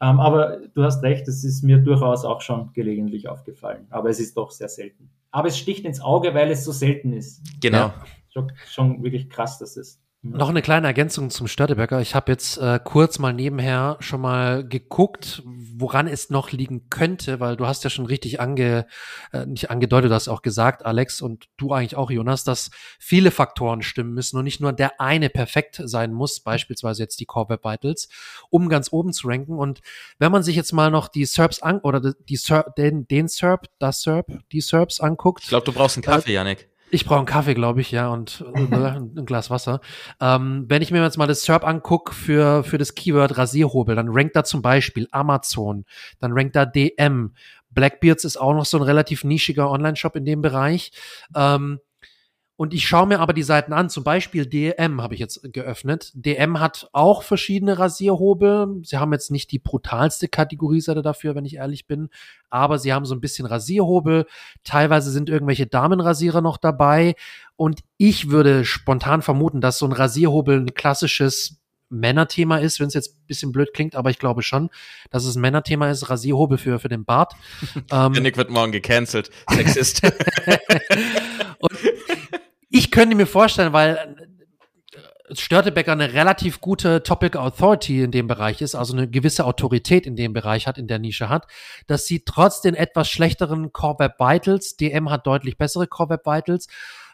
[0.00, 3.86] Ähm, aber du hast recht, es ist mir durchaus auch schon gelegentlich aufgefallen.
[3.90, 5.10] Aber es ist doch sehr selten.
[5.30, 7.42] Aber es sticht ins Auge, weil es so selten ist.
[7.60, 7.78] Genau.
[7.78, 7.94] Ja,
[8.30, 12.00] schon, schon wirklich krass, dass es noch eine kleine Ergänzung zum Störtebecker.
[12.00, 17.38] Ich habe jetzt äh, kurz mal nebenher schon mal geguckt, woran es noch liegen könnte,
[17.38, 18.86] weil du hast ja schon richtig ange,
[19.32, 23.30] äh, nicht angedeutet, du hast auch gesagt, Alex, und du eigentlich auch, Jonas, dass viele
[23.30, 27.50] Faktoren stimmen müssen und nicht nur der eine perfekt sein muss, beispielsweise jetzt die Core
[27.50, 28.08] Web Vitals,
[28.50, 29.56] um ganz oben zu ranken.
[29.56, 29.80] Und
[30.18, 33.66] wenn man sich jetzt mal noch die SERPs an oder die SERP, den, den SERP,
[33.78, 35.44] das SERP, die SERPs anguckt.
[35.44, 36.68] Ich glaube, du brauchst einen Kaffee, äh, Janik.
[36.90, 39.80] Ich brauche einen Kaffee, glaube ich, ja, und äh, ein Glas Wasser.
[40.20, 44.08] Ähm, wenn ich mir jetzt mal das SERP angucke für, für das Keyword Rasierhobel, dann
[44.10, 45.84] rankt da zum Beispiel Amazon,
[46.20, 47.34] dann rankt da DM.
[47.70, 50.92] Blackbeards ist auch noch so ein relativ nischiger Online-Shop in dem Bereich.
[51.36, 51.80] Ähm,
[52.58, 56.10] und ich schaue mir aber die Seiten an, zum Beispiel DM habe ich jetzt geöffnet.
[56.14, 58.80] DM hat auch verschiedene Rasierhobel.
[58.82, 62.08] Sie haben jetzt nicht die brutalste Kategorieseite dafür, wenn ich ehrlich bin,
[62.50, 64.26] aber sie haben so ein bisschen Rasierhobel.
[64.64, 67.14] Teilweise sind irgendwelche Damenrasierer noch dabei.
[67.54, 72.94] Und ich würde spontan vermuten, dass so ein Rasierhobel ein klassisches Männerthema ist, wenn es
[72.94, 74.68] jetzt ein bisschen blöd klingt, aber ich glaube schon,
[75.10, 77.34] dass es ein Männerthema ist, Rasierhobel für, für den Bart.
[77.92, 79.30] ähm, Nick wird morgen gecancelt.
[79.48, 80.02] Sexist.
[81.60, 81.72] und
[82.70, 88.60] ich könnte mir vorstellen, weil äh, Störtebecker eine relativ gute Topic Authority in dem Bereich
[88.62, 91.46] ist, also eine gewisse Autorität in dem Bereich hat, in der Nische hat,
[91.86, 96.26] dass sie trotz den etwas schlechteren Core Web Vitals, DM hat deutlich bessere Core Web
[96.26, 96.68] Vitals,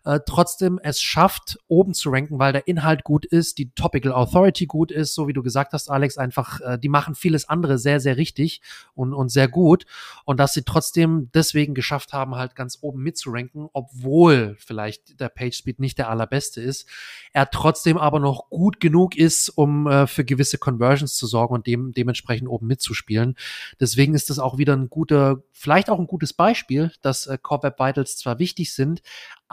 [0.05, 4.67] äh, trotzdem es schafft, oben zu ranken, weil der Inhalt gut ist, die Topical Authority
[4.67, 8.01] gut ist, so wie du gesagt hast, Alex, einfach, äh, die machen vieles andere sehr,
[8.01, 8.61] sehr richtig
[8.95, 9.87] und, und sehr gut.
[10.25, 15.57] Und dass sie trotzdem deswegen geschafft haben, halt ganz oben mitzuranken, obwohl vielleicht der Page
[15.57, 16.87] Speed nicht der allerbeste ist,
[17.33, 21.67] er trotzdem aber noch gut genug ist, um äh, für gewisse Conversions zu sorgen und
[21.67, 23.37] dem, dementsprechend oben mitzuspielen.
[23.81, 27.63] Deswegen ist das auch wieder ein guter, vielleicht auch ein gutes Beispiel, dass äh, Core
[27.65, 29.03] Web Vitals zwar wichtig sind,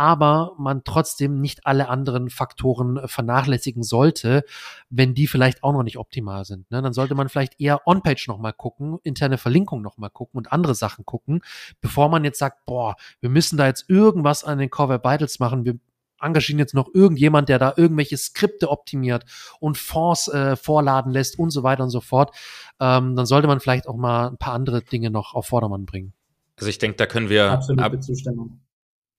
[0.02, 4.44] aber man trotzdem nicht alle anderen Faktoren äh, vernachlässigen sollte,
[4.90, 6.72] wenn die vielleicht auch noch nicht optimal sind.
[6.72, 6.82] Ne?
[6.82, 11.06] Dann sollte man vielleicht eher On-Page nochmal gucken, interne Verlinkung nochmal gucken und andere Sachen
[11.06, 11.42] gucken,
[11.82, 15.38] bevor man jetzt sagt, boah, wir müssen da jetzt irgendwas an den Core Web Vitals
[15.38, 15.78] machen, wir
[16.20, 19.26] engagieren jetzt noch irgendjemand, der da irgendwelche Skripte optimiert
[19.60, 22.36] und Fonds äh, vorladen lässt und so weiter und so fort,
[22.80, 26.14] ähm, dann sollte man vielleicht auch mal ein paar andere Dinge noch auf Vordermann bringen.
[26.58, 28.62] Also ich denke, da können wir Absolute ab Zustimmung.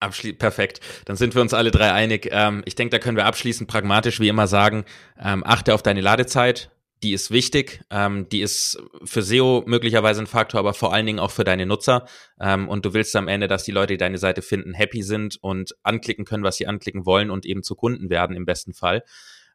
[0.03, 0.81] Abschli perfekt.
[1.05, 2.29] Dann sind wir uns alle drei einig.
[2.31, 4.85] Ähm, ich denke, da können wir abschließend pragmatisch wie immer sagen,
[5.21, 6.71] ähm, achte auf deine Ladezeit.
[7.03, 11.19] die ist wichtig, ähm, die ist für SEO möglicherweise ein Faktor, aber vor allen Dingen
[11.19, 12.07] auch für deine Nutzer.
[12.41, 15.37] Ähm, und du willst am Ende, dass die Leute, die deine Seite finden, happy sind
[15.41, 19.03] und anklicken können, was sie anklicken wollen und eben zu Kunden werden im besten Fall.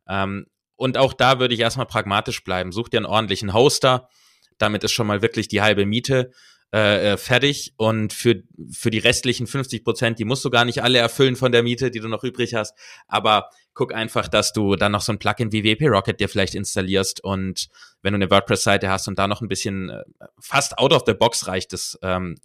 [0.10, 2.72] Ähm, und auch da würde ich erstmal pragmatisch bleiben.
[2.72, 4.10] Such dir einen ordentlichen Hoster.
[4.58, 6.32] Damit ist schon mal wirklich die halbe Miete
[6.74, 7.74] äh, äh fertig.
[7.78, 11.51] Und für, für die restlichen 50 Prozent, die musst du gar nicht alle erfüllen von
[11.51, 12.76] der Miete, die du noch übrig hast.
[13.07, 16.55] Aber guck einfach, dass du dann noch so ein Plugin wie WP Rocket dir vielleicht
[16.55, 17.70] installierst und
[18.01, 20.03] wenn du eine WordPress-Seite hast und da noch ein bisschen äh,
[20.39, 22.36] fast out of the box reicht es, ähm,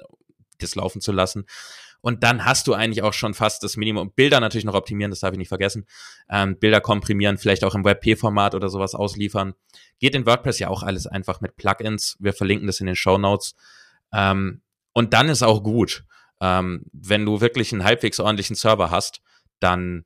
[0.59, 1.47] das laufen zu lassen.
[2.03, 4.13] Und dann hast du eigentlich auch schon fast das Minimum.
[4.13, 5.87] Bilder natürlich noch optimieren, das darf ich nicht vergessen.
[6.29, 9.55] Ähm, Bilder komprimieren, vielleicht auch im WebP-Format oder sowas ausliefern.
[10.01, 12.17] Geht in WordPress ja auch alles einfach mit Plugins.
[12.19, 13.55] Wir verlinken das in den Show Notes.
[14.13, 16.05] Ähm, und dann ist auch gut.
[16.41, 19.21] Ähm, wenn du wirklich einen halbwegs ordentlichen Server hast,
[19.61, 20.05] dann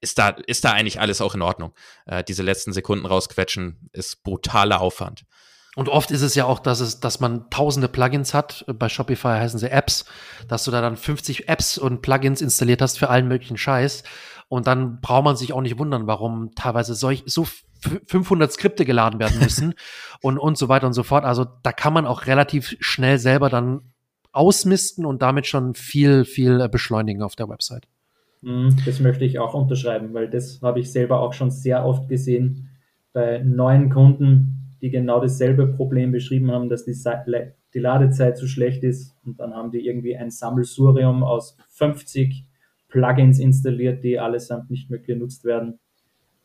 [0.00, 1.74] ist da, ist da eigentlich alles auch in Ordnung.
[2.06, 5.24] Äh, diese letzten Sekunden rausquetschen ist brutaler Aufwand.
[5.76, 8.64] Und oft ist es ja auch, dass es, dass man tausende Plugins hat.
[8.66, 10.04] Bei Shopify heißen sie Apps,
[10.48, 14.02] dass du da dann 50 Apps und Plugins installiert hast für allen möglichen Scheiß.
[14.48, 17.46] Und dann braucht man sich auch nicht wundern, warum teilweise solch, so
[18.06, 19.74] 500 Skripte geladen werden müssen
[20.22, 21.24] und, und so weiter und so fort.
[21.24, 23.80] Also da kann man auch relativ schnell selber dann
[24.32, 27.88] ausmisten und damit schon viel, viel beschleunigen auf der Website.
[28.42, 32.08] Mhm, das möchte ich auch unterschreiben, weil das habe ich selber auch schon sehr oft
[32.08, 32.68] gesehen
[33.12, 36.96] bei neuen Kunden, die genau dasselbe Problem beschrieben haben, dass die,
[37.74, 42.46] die Ladezeit zu schlecht ist und dann haben die irgendwie ein Sammelsurium aus 50
[42.88, 45.78] Plugins installiert, die allesamt nicht mehr genutzt werden.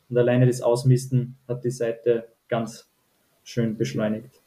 [0.08, 2.88] Und alleine das Ausmisten hat die Seite ganz
[3.42, 4.40] schön beschleunigt.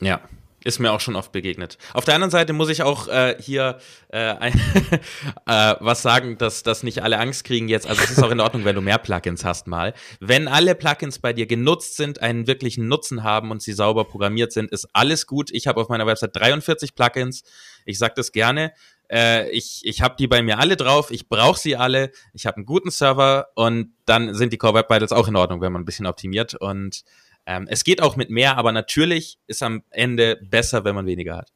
[0.00, 0.20] Ja,
[0.66, 1.78] ist mir auch schon oft begegnet.
[1.94, 3.78] Auf der anderen Seite muss ich auch äh, hier
[4.08, 4.52] äh, ein,
[5.46, 7.86] äh, was sagen, dass, dass nicht alle Angst kriegen jetzt.
[7.86, 9.94] Also es ist auch in Ordnung, wenn du mehr Plugins hast mal.
[10.18, 14.52] Wenn alle Plugins bei dir genutzt sind, einen wirklichen Nutzen haben und sie sauber programmiert
[14.52, 15.52] sind, ist alles gut.
[15.52, 17.44] Ich habe auf meiner Website 43 Plugins.
[17.84, 18.72] Ich sage das gerne.
[19.10, 21.10] Äh, ich ich habe die bei mir alle drauf.
[21.10, 22.10] Ich brauche sie alle.
[22.32, 25.60] Ich habe einen guten Server und dann sind die Core Web Vitals auch in Ordnung,
[25.60, 27.04] wenn man ein bisschen optimiert und
[27.46, 31.36] ähm, es geht auch mit mehr, aber natürlich ist am Ende besser, wenn man weniger
[31.36, 31.52] hat.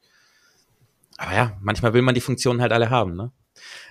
[1.17, 3.31] Aber ja, manchmal will man die Funktionen halt alle haben, ne?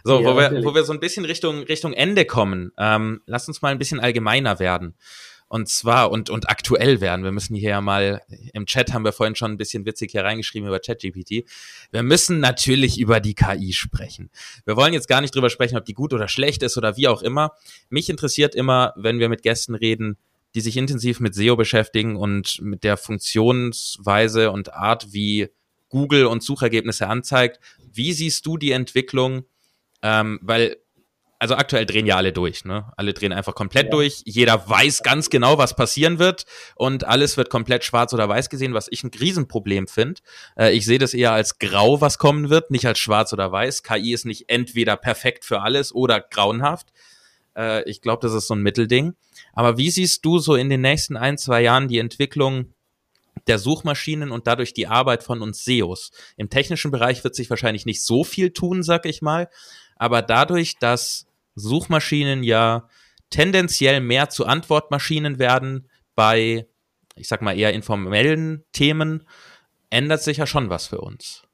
[0.02, 3.46] So, ja, wo, wir, wo wir so ein bisschen Richtung, Richtung Ende kommen, ähm, lass
[3.46, 4.96] uns mal ein bisschen allgemeiner werden.
[5.50, 7.24] Und zwar und, und aktuell werden.
[7.24, 8.22] Wir müssen hier ja mal,
[8.52, 11.44] im Chat haben wir vorhin schon ein bisschen witzig hier reingeschrieben über ChatGPT.
[11.90, 14.30] Wir müssen natürlich über die KI sprechen.
[14.64, 17.08] Wir wollen jetzt gar nicht drüber sprechen, ob die gut oder schlecht ist oder wie
[17.08, 17.50] auch immer.
[17.88, 20.18] Mich interessiert immer, wenn wir mit Gästen reden,
[20.54, 25.48] die sich intensiv mit SEO beschäftigen und mit der Funktionsweise und Art, wie
[25.88, 27.58] Google und Suchergebnisse anzeigt.
[27.92, 29.46] Wie siehst du die Entwicklung?
[30.00, 30.76] Ähm, weil,
[31.40, 32.92] also aktuell drehen ja alle durch, ne?
[32.98, 33.90] Alle drehen einfach komplett ja.
[33.92, 34.22] durch.
[34.26, 36.44] Jeder weiß ganz genau, was passieren wird
[36.76, 40.20] und alles wird komplett schwarz oder weiß gesehen, was ich ein Riesenproblem finde.
[40.54, 43.82] Äh, ich sehe das eher als grau, was kommen wird, nicht als schwarz oder weiß.
[43.82, 46.92] KI ist nicht entweder perfekt für alles oder grauenhaft.
[47.56, 49.14] Äh, ich glaube, das ist so ein Mittelding.
[49.54, 52.74] Aber wie siehst du so in den nächsten ein, zwei Jahren die Entwicklung
[53.46, 56.10] der Suchmaschinen und dadurch die Arbeit von uns SEOs?
[56.36, 59.48] Im technischen Bereich wird sich wahrscheinlich nicht so viel tun, sag ich mal.
[59.96, 61.26] Aber dadurch, dass
[61.60, 62.88] Suchmaschinen ja
[63.30, 66.66] tendenziell mehr zu Antwortmaschinen werden bei,
[67.14, 69.24] ich sag mal, eher informellen Themen,
[69.88, 71.44] ändert sich ja schon was für uns.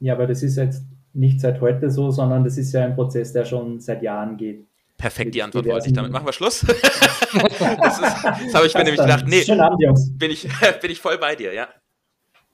[0.00, 3.32] Ja, aber das ist jetzt nicht seit heute so, sondern das ist ja ein Prozess,
[3.32, 4.64] der schon seit Jahren geht.
[4.96, 5.92] Perfekt, die Antwort wollte ich.
[5.92, 6.60] Damit machen wir Schluss.
[6.66, 9.26] das, das habe ich mir nämlich gedacht.
[9.28, 10.48] Nee, Abend, bin, ich,
[10.82, 11.68] bin ich voll bei dir, ja.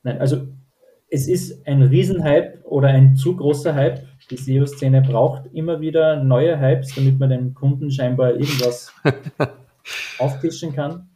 [0.02, 0.46] Nein, also
[1.08, 4.06] es ist ein Riesenhype oder ein zu großer Hype.
[4.30, 8.92] Die SEO-Szene braucht immer wieder neue Hypes, damit man dem Kunden scheinbar irgendwas
[10.18, 11.08] auftischen kann.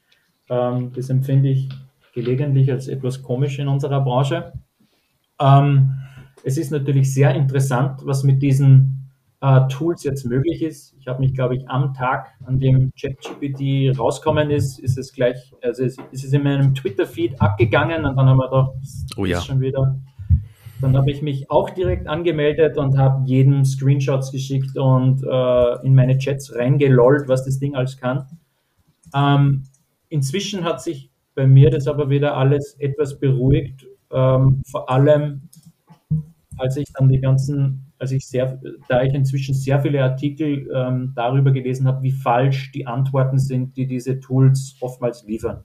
[0.51, 1.69] Ähm, das empfinde ich
[2.15, 4.53] gelegentlich als etwas komisch in unserer Branche.
[5.41, 5.95] Ähm,
[6.45, 10.95] es ist natürlich sehr interessant, was mit diesen äh, Tools jetzt möglich ist.
[10.99, 15.55] Ich habe mich, glaube ich, am Tag, an dem ChatGPT rauskommen ist, ist es gleich,
[15.63, 18.73] also ist, ist es in meinem Twitter-Feed abgegangen und dann haben wir gedacht,
[19.17, 19.39] oh ja.
[19.39, 19.99] ist schon wieder.
[20.81, 25.95] Dann habe ich mich auch direkt angemeldet und habe jedem Screenshots geschickt und äh, in
[25.95, 28.27] meine Chats reingelollt, was das Ding alles kann.
[29.15, 29.65] Ähm,
[30.09, 35.43] inzwischen hat sich bei mir das aber wieder alles etwas beruhigt, ähm, vor allem
[36.57, 41.13] als ich dann die ganzen als ich sehr, da ich inzwischen sehr viele Artikel ähm,
[41.17, 45.63] darüber gelesen habe, wie falsch die Antworten sind, die diese Tools oftmals liefern.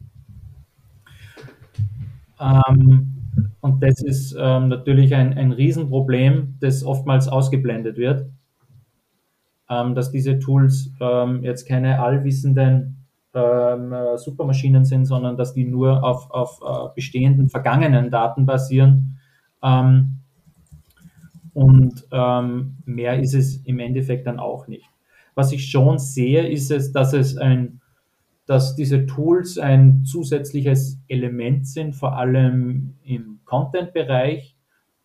[2.39, 3.22] Ähm,
[3.61, 8.25] und das ist ähm, natürlich ein, ein Riesenproblem, das oftmals ausgeblendet wird,
[9.69, 15.65] ähm, dass diese Tools ähm, jetzt keine allwissenden ähm, äh, Supermaschinen sind, sondern dass die
[15.65, 19.17] nur auf, auf äh, bestehenden vergangenen Daten basieren.
[19.63, 20.19] Ähm,
[21.53, 24.89] und ähm, mehr ist es im Endeffekt dann auch nicht.
[25.35, 27.79] Was ich schon sehe, ist es, dass es ein,
[28.45, 34.57] dass diese Tools ein zusätzliches Element sind, vor allem im Content-Bereich.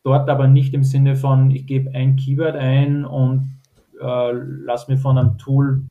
[0.02, 3.60] Dort aber nicht im Sinne von, ich gebe ein Keyword ein und
[4.00, 5.84] äh, lass mir von einem Tool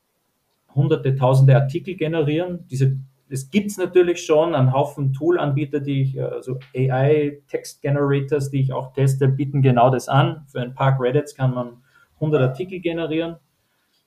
[0.73, 2.65] hunderte, tausende Artikel generieren.
[2.69, 2.97] Diese,
[3.29, 8.93] das gibt es natürlich schon, einen Haufen Tool-Anbieter, die ich, also AI-Text-Generators, die ich auch
[8.93, 10.45] teste, bieten genau das an.
[10.47, 11.77] Für ein paar Credits kann man
[12.15, 13.37] 100 Artikel generieren.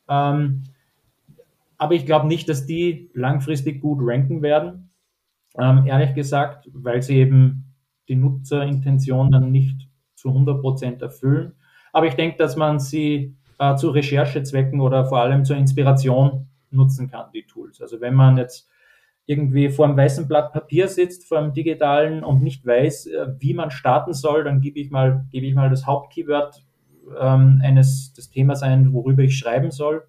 [0.09, 0.65] Ähm,
[1.81, 4.91] aber ich glaube nicht, dass die langfristig gut ranken werden.
[5.59, 7.75] Ähm, ehrlich gesagt, weil sie eben
[8.07, 11.55] die Nutzerintention dann nicht zu 100% erfüllen.
[11.95, 17.11] Aber ich denke, dass man sie äh, zu Recherchezwecken oder vor allem zur Inspiration nutzen
[17.11, 17.81] kann, die Tools.
[17.81, 18.69] Also wenn man jetzt
[19.25, 23.55] irgendwie vor einem weißen Blatt Papier sitzt, vor einem digitalen und nicht weiß, äh, wie
[23.55, 26.63] man starten soll, dann gebe ich mal, ich mal das Hauptkeyword
[27.19, 30.07] ähm, eines des Themas ein, worüber ich schreiben soll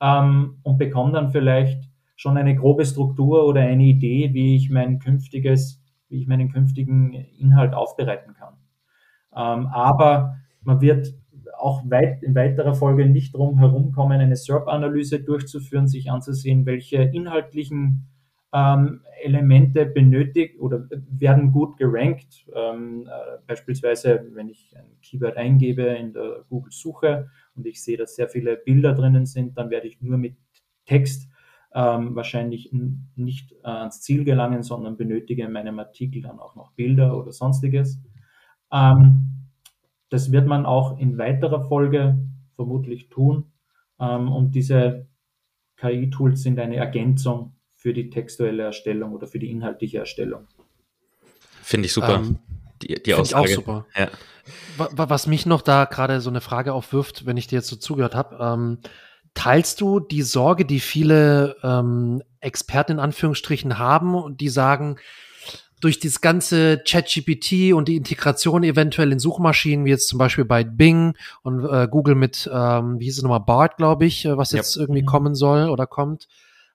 [0.00, 4.98] ähm, und bekomme dann vielleicht schon eine grobe Struktur oder eine Idee, wie ich mein
[4.98, 8.54] künftiges, wie ich meinen künftigen Inhalt aufbereiten kann.
[9.34, 11.14] Ähm, aber man wird
[11.58, 18.08] auch weit, in weiterer Folge nicht drum herumkommen, eine SERP-Analyse durchzuführen, sich anzusehen, welche inhaltlichen
[18.52, 22.46] ähm, Elemente benötigt oder werden gut gerankt.
[22.54, 28.16] Ähm, äh, beispielsweise, wenn ich ein Keyword eingebe in der Google-Suche und ich sehe, dass
[28.16, 30.36] sehr viele Bilder drinnen sind, dann werde ich nur mit
[30.84, 31.28] Text
[31.74, 32.72] ähm, wahrscheinlich
[33.16, 37.32] nicht äh, ans Ziel gelangen, sondern benötige in meinem Artikel dann auch noch Bilder oder
[37.32, 38.00] sonstiges.
[38.72, 39.48] Ähm,
[40.08, 42.18] das wird man auch in weiterer Folge
[42.54, 43.52] vermutlich tun.
[44.00, 45.06] Ähm, und diese
[45.76, 50.46] KI-Tools sind eine Ergänzung für die textuelle Erstellung oder für die inhaltliche Erstellung.
[51.62, 52.22] Finde ich super.
[52.82, 53.48] Die, die Aussage.
[53.48, 53.86] Ich auch super.
[53.96, 54.08] Ja.
[54.76, 58.14] Was mich noch da gerade so eine Frage aufwirft, wenn ich dir jetzt so zugehört
[58.14, 58.78] habe, ähm,
[59.34, 64.96] teilst du die Sorge, die viele ähm, Experten in Anführungsstrichen haben und die sagen,
[65.80, 70.64] durch das ganze ChatGPT und die Integration eventuell in Suchmaschinen, wie jetzt zum Beispiel bei
[70.64, 74.52] Bing und äh, Google mit, ähm, wie hieß es nochmal, BART, glaube ich, äh, was
[74.52, 74.82] jetzt yep.
[74.82, 76.28] irgendwie kommen soll oder kommt.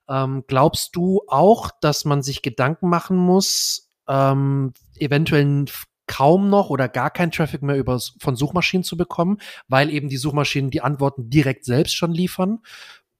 [0.08, 5.64] Ähm, glaubst du auch, dass man sich Gedanken machen muss, ähm, eventuell
[6.12, 10.18] kaum noch oder gar kein Traffic mehr über, von Suchmaschinen zu bekommen, weil eben die
[10.18, 12.60] Suchmaschinen die Antworten direkt selbst schon liefern?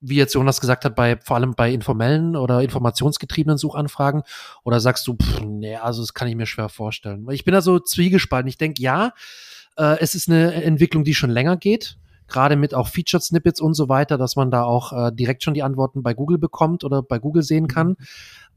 [0.05, 4.24] wie jetzt Jonas gesagt hat, bei vor allem bei informellen oder informationsgetriebenen Suchanfragen?
[4.64, 7.24] Oder sagst du, pff, nee, also das kann ich mir schwer vorstellen.
[7.30, 8.49] Ich bin da so zwiegespalten.
[8.49, 9.12] Ich denke, ja,
[9.76, 11.99] äh, es ist eine Entwicklung, die schon länger geht.
[12.33, 15.55] Gerade mit auch Featured Snippets und so weiter, dass man da auch äh, direkt schon
[15.55, 17.89] die Antworten bei Google bekommt oder bei Google sehen kann.
[17.89, 17.97] Mhm.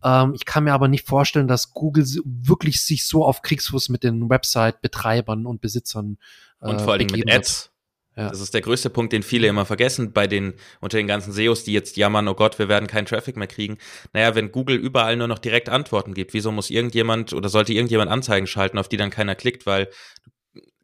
[0.03, 4.03] Ähm, ich kann mir aber nicht vorstellen, dass Google wirklich sich so auf Kriegsfuß mit
[4.03, 6.17] den Website-Betreibern und Besitzern
[6.61, 7.71] äh, und vor allem mit Ads.
[8.17, 8.29] Ja.
[8.29, 11.65] Das ist der größte Punkt, den viele immer vergessen bei den, unter den ganzen SEOs,
[11.65, 13.77] die jetzt jammern, oh Gott, wir werden keinen Traffic mehr kriegen.
[14.13, 18.09] Naja, wenn Google überall nur noch direkt Antworten gibt, wieso muss irgendjemand oder sollte irgendjemand
[18.09, 19.89] Anzeigen schalten, auf die dann keiner klickt, weil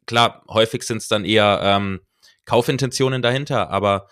[0.04, 2.00] klar, häufig sind es dann eher ähm,
[2.44, 4.08] Kaufintentionen dahinter, aber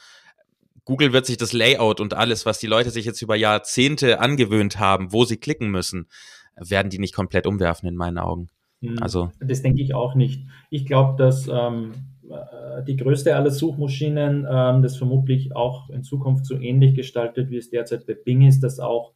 [0.85, 4.78] Google wird sich das Layout und alles, was die Leute sich jetzt über Jahrzehnte angewöhnt
[4.78, 6.09] haben, wo sie klicken müssen,
[6.57, 8.49] werden die nicht komplett umwerfen in meinen Augen.
[8.83, 8.97] Hm.
[9.01, 10.47] Also das denke ich auch nicht.
[10.70, 11.93] Ich glaube, dass ähm,
[12.28, 17.57] äh, die größte aller Suchmaschinen, ähm, das vermutlich auch in Zukunft so ähnlich gestaltet, wie
[17.57, 19.12] es derzeit bei Bing ist, dass auch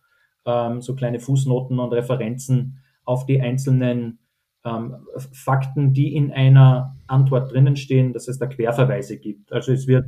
[0.47, 4.19] ähm, so kleine Fußnoten und Referenzen auf die einzelnen
[4.65, 4.97] ähm,
[5.33, 9.53] Fakten, die in einer Antwort drinnen stehen, dass es da Querverweise gibt.
[9.53, 10.07] Also es wird,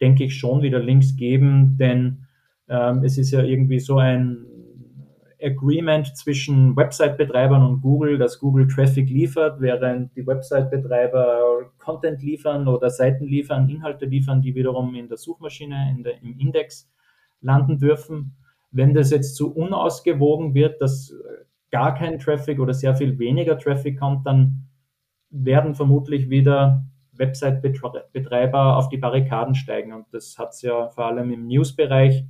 [0.00, 2.26] denke ich, schon wieder Links geben, denn
[2.68, 4.46] ähm, es ist ja irgendwie so ein
[5.40, 12.90] Agreement zwischen Website-Betreibern und Google, dass Google Traffic liefert, während die Website-Betreiber Content liefern oder
[12.90, 16.88] Seiten liefern, Inhalte liefern, die wiederum in der Suchmaschine, in der, im Index
[17.40, 18.36] landen dürfen.
[18.70, 21.12] Wenn das jetzt zu unausgewogen wird, dass
[21.72, 24.68] gar kein Traffic oder sehr viel weniger Traffic kommt, dann
[25.30, 29.92] werden vermutlich wieder Website-Betreiber auf die Barrikaden steigen.
[29.92, 32.24] Und das hat es ja vor allem im News-Bereich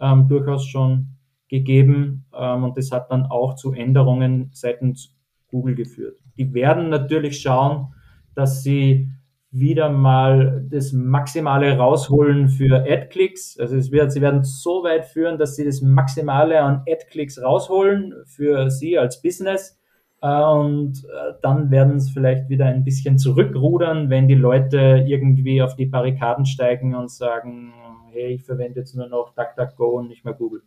[0.00, 1.16] ähm, durchaus schon
[1.48, 5.14] gegeben ähm, und das hat dann auch zu Änderungen seitens
[5.48, 6.18] Google geführt.
[6.36, 7.94] Die werden natürlich schauen,
[8.34, 9.10] dass sie
[9.58, 13.58] wieder mal das Maximale rausholen für Ad-Clicks.
[13.58, 18.14] Also es wird, sie werden so weit führen, dass sie das Maximale an Ad-Clicks rausholen
[18.26, 19.78] für sie als Business.
[20.22, 25.62] Äh, und äh, dann werden es vielleicht wieder ein bisschen zurückrudern, wenn die Leute irgendwie
[25.62, 27.72] auf die Barrikaden steigen und sagen,
[28.10, 30.62] hey, ich verwende jetzt nur noch DuckDuckGo und nicht mehr Google.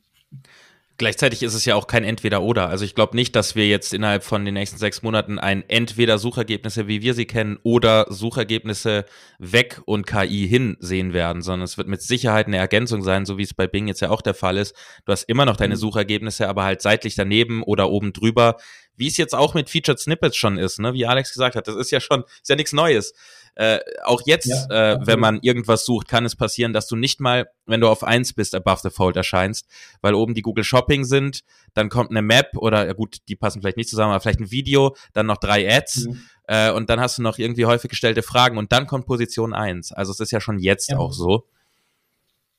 [0.99, 2.67] Gleichzeitig ist es ja auch kein Entweder-Oder.
[2.67, 6.17] Also ich glaube nicht, dass wir jetzt innerhalb von den nächsten sechs Monaten ein entweder
[6.17, 9.05] Suchergebnisse, wie wir sie kennen, oder Suchergebnisse
[9.37, 13.37] weg und KI hin sehen werden, sondern es wird mit Sicherheit eine Ergänzung sein, so
[13.37, 14.75] wie es bei Bing jetzt ja auch der Fall ist.
[15.05, 15.79] Du hast immer noch deine mhm.
[15.79, 18.57] Suchergebnisse, aber halt seitlich daneben oder oben drüber,
[18.97, 20.93] wie es jetzt auch mit Featured Snippets schon ist, ne?
[20.93, 21.69] wie Alex gesagt hat.
[21.69, 23.13] Das ist ja schon, ist ja nichts Neues.
[23.59, 27.19] Äh, auch jetzt, ja, äh, wenn man irgendwas sucht, kann es passieren, dass du nicht
[27.19, 29.67] mal, wenn du auf eins bist, above the fold erscheinst,
[29.99, 31.41] weil oben die Google Shopping sind,
[31.73, 34.49] dann kommt eine Map oder ja gut, die passen vielleicht nicht zusammen, aber vielleicht ein
[34.49, 36.21] Video, dann noch drei Ads mhm.
[36.47, 39.91] äh, und dann hast du noch irgendwie häufig gestellte Fragen und dann kommt Position eins.
[39.91, 40.97] Also es ist ja schon jetzt ja.
[40.97, 41.43] auch so.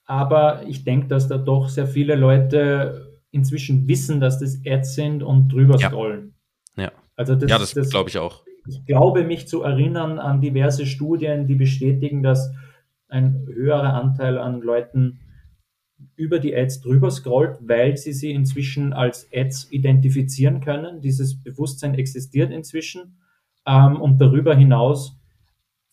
[0.05, 5.23] Aber ich denke, dass da doch sehr viele Leute inzwischen wissen, dass das Ads sind
[5.23, 6.35] und drüber scrollen.
[6.77, 6.93] Ja.
[7.17, 10.87] Also das, ja, das, das glaube ich auch ich glaube, mich zu erinnern an diverse
[10.87, 12.53] Studien, die bestätigen, dass
[13.09, 15.21] ein höherer Anteil an Leuten
[16.17, 21.01] über die Ads drüber scrollt, weil sie sie inzwischen als Ads identifizieren können.
[21.01, 23.19] Dieses Bewusstsein existiert inzwischen.
[23.67, 25.19] Ähm, und darüber hinaus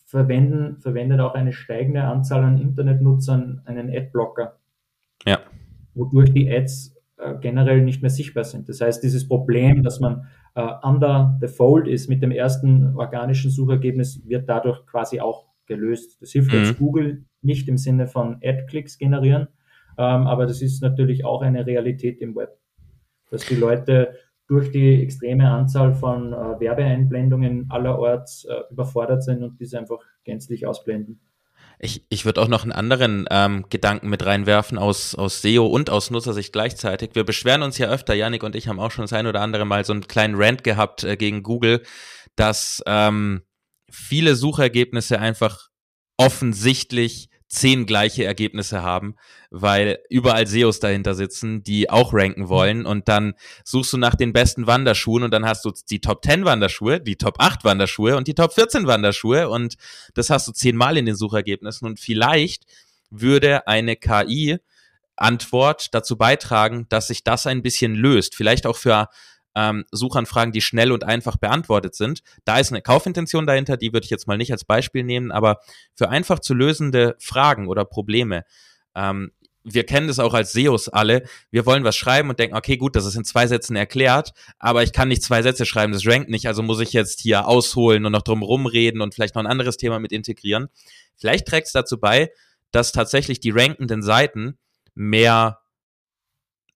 [0.06, 4.58] verwenden, verwendet auch eine steigende Anzahl an Internetnutzern einen Adblocker.
[5.26, 5.40] Ja.
[5.94, 8.68] Wodurch die Ads äh, generell nicht mehr sichtbar sind.
[8.68, 14.26] Das heißt, dieses Problem, dass man under the fold ist mit dem ersten organischen Suchergebnis,
[14.26, 16.20] wird dadurch quasi auch gelöst.
[16.20, 16.58] Das hilft mhm.
[16.58, 19.48] jetzt Google nicht im Sinne von Ad-Clicks generieren,
[19.96, 22.58] ähm, aber das ist natürlich auch eine Realität im Web,
[23.30, 24.14] dass die Leute
[24.48, 30.66] durch die extreme Anzahl von äh, Werbeeinblendungen allerorts äh, überfordert sind und diese einfach gänzlich
[30.66, 31.20] ausblenden.
[31.80, 35.90] Ich, ich würde auch noch einen anderen ähm, Gedanken mit reinwerfen aus, aus SEO und
[35.90, 37.10] aus Nutzersicht gleichzeitig.
[37.14, 39.64] Wir beschweren uns ja öfter, Janik und ich haben auch schon das ein oder andere
[39.64, 41.82] Mal so einen kleinen Rant gehabt äh, gegen Google,
[42.34, 43.42] dass ähm,
[43.90, 45.68] viele Suchergebnisse einfach
[46.16, 49.16] offensichtlich zehn gleiche Ergebnisse haben,
[49.50, 52.48] weil überall SEOs dahinter sitzen, die auch ranken mhm.
[52.48, 53.34] wollen und dann
[53.64, 57.16] suchst du nach den besten Wanderschuhen und dann hast du die Top 10 Wanderschuhe, die
[57.16, 59.76] Top 8 Wanderschuhe und die Top 14 Wanderschuhe und
[60.14, 62.64] das hast du zehnmal in den Suchergebnissen und vielleicht
[63.10, 64.58] würde eine KI
[65.16, 68.36] Antwort dazu beitragen, dass sich das ein bisschen löst.
[68.36, 69.08] Vielleicht auch für
[69.54, 72.22] ähm, Suchanfragen, die schnell und einfach beantwortet sind.
[72.44, 75.58] Da ist eine Kaufintention dahinter, die würde ich jetzt mal nicht als Beispiel nehmen, aber
[75.94, 78.44] für einfach zu lösende Fragen oder Probleme,
[78.94, 79.32] ähm,
[79.64, 81.24] wir kennen das auch als SEOs alle.
[81.50, 84.82] Wir wollen was schreiben und denken, okay, gut, das ist in zwei Sätzen erklärt, aber
[84.82, 88.06] ich kann nicht zwei Sätze schreiben, das rankt nicht, also muss ich jetzt hier ausholen
[88.06, 90.68] und noch drum rumreden und vielleicht noch ein anderes Thema mit integrieren.
[91.16, 92.30] Vielleicht trägt es dazu bei,
[92.70, 94.58] dass tatsächlich die rankenden Seiten
[94.94, 95.60] mehr,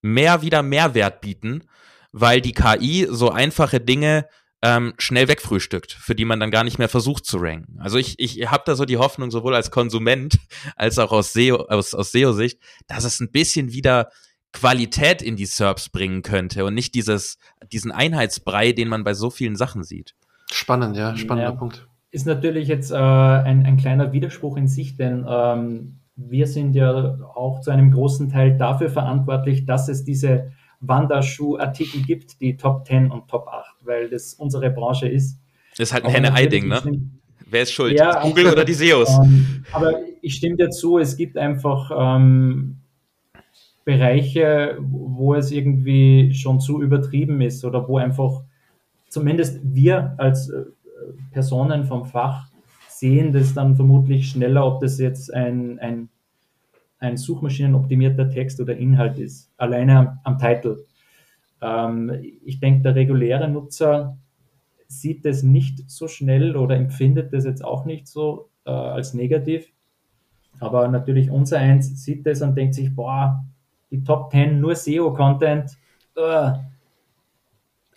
[0.00, 1.64] mehr wieder Mehrwert bieten
[2.12, 4.26] weil die KI so einfache Dinge
[4.62, 7.80] ähm, schnell wegfrühstückt, für die man dann gar nicht mehr versucht zu ranken.
[7.80, 10.38] Also ich, ich habe da so die Hoffnung, sowohl als Konsument
[10.76, 14.10] als auch aus SEO, aus, aus SEO-Sicht, dass es ein bisschen wieder
[14.52, 17.38] Qualität in die SERPs bringen könnte und nicht dieses,
[17.72, 20.14] diesen Einheitsbrei, den man bei so vielen Sachen sieht.
[20.52, 21.88] Spannend, ja, spannender ja, Punkt.
[22.10, 27.18] Ist natürlich jetzt äh, ein, ein kleiner Widerspruch in sich, denn ähm, wir sind ja
[27.34, 30.52] auch zu einem großen Teil dafür verantwortlich, dass es diese
[30.82, 35.38] Wanderschuhartikel gibt, die Top 10 und Top 8, weil das unsere Branche ist.
[35.70, 36.82] Das ist halt ein Henne-Ei-Ding, ne?
[37.46, 37.98] Wer ist schuld?
[37.98, 39.10] Ja, Google oder die SEOs?
[39.10, 42.78] Ähm, aber ich stimme dir zu, es gibt einfach ähm,
[43.84, 48.42] Bereiche, wo es irgendwie schon zu übertrieben ist oder wo einfach
[49.08, 50.62] zumindest wir als äh,
[51.30, 52.48] Personen vom Fach
[52.88, 56.08] sehen das dann vermutlich schneller, ob das jetzt ein, ein
[57.02, 60.84] ein suchmaschinenoptimierter Text oder Inhalt ist, alleine am, am Titel.
[61.60, 62.12] Ähm,
[62.44, 64.16] ich denke, der reguläre Nutzer
[64.86, 69.66] sieht das nicht so schnell oder empfindet das jetzt auch nicht so äh, als negativ.
[70.60, 73.44] Aber natürlich unser Eins sieht das und denkt sich, boah,
[73.90, 75.76] die Top 10 nur SEO-Content.
[76.16, 76.52] Uh.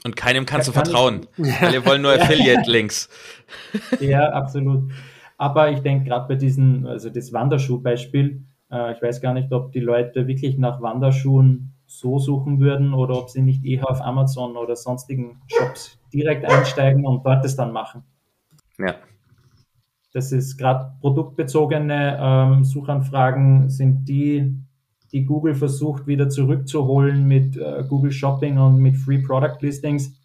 [0.03, 1.27] Und keinem kannst da du kann vertrauen.
[1.37, 3.09] Ich, Alle wollen nur Affiliate-Links.
[3.99, 4.91] ja, absolut.
[5.37, 9.71] Aber ich denke gerade bei diesem, also das Wanderschuh-Beispiel, äh, ich weiß gar nicht, ob
[9.71, 14.57] die Leute wirklich nach Wanderschuhen so suchen würden oder ob sie nicht eher auf Amazon
[14.57, 18.03] oder sonstigen Shops direkt einsteigen und dort es dann machen.
[18.77, 18.95] Ja.
[20.13, 24.55] Das ist gerade produktbezogene ähm, Suchanfragen sind die,
[25.11, 30.17] die Google versucht wieder zurückzuholen mit äh, Google Shopping und mit Free Product Listings,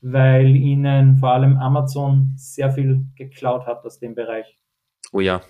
[0.00, 4.58] weil ihnen vor allem Amazon sehr viel geklaut hat aus dem Bereich.
[5.12, 5.42] Oh ja,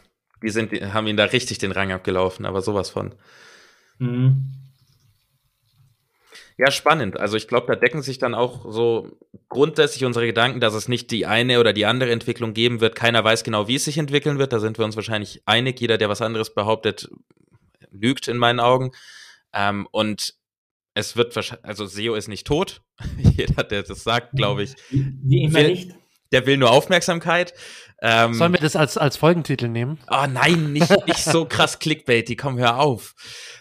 [0.43, 3.15] die sind, haben ihn da richtig den Rang abgelaufen, aber sowas von.
[3.99, 4.53] Mhm.
[6.59, 7.19] Ja, spannend.
[7.19, 9.19] Also ich glaube, da decken sich dann auch so
[9.51, 12.95] grundsätzlich unsere Gedanken, dass es nicht die eine oder die andere Entwicklung geben wird.
[12.95, 14.55] Keiner weiß genau, wie es sich entwickeln wird.
[14.55, 15.79] Da sind wir uns wahrscheinlich einig.
[15.81, 17.11] Jeder, der was anderes behauptet,
[17.91, 18.93] lügt in meinen Augen.
[19.53, 20.35] Ähm, und
[20.95, 22.81] es wird wahrscheinlich, also SEO ist nicht tot.
[23.19, 24.75] Jeder, der das sagt, glaube ich.
[24.91, 25.91] Wie immer will, nicht.
[26.33, 27.55] Der will nur Aufmerksamkeit.
[28.03, 29.99] Ähm, Sollen wir das als, als Folgentitel nehmen?
[30.11, 33.15] Oh nein, nicht, nicht so krass Clickbait, komm, hör auf.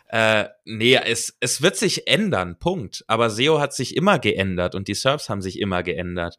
[0.08, 3.04] Äh, nee, es, es wird sich ändern, Punkt.
[3.08, 6.38] Aber SEO hat sich immer geändert und die Serves haben sich immer geändert.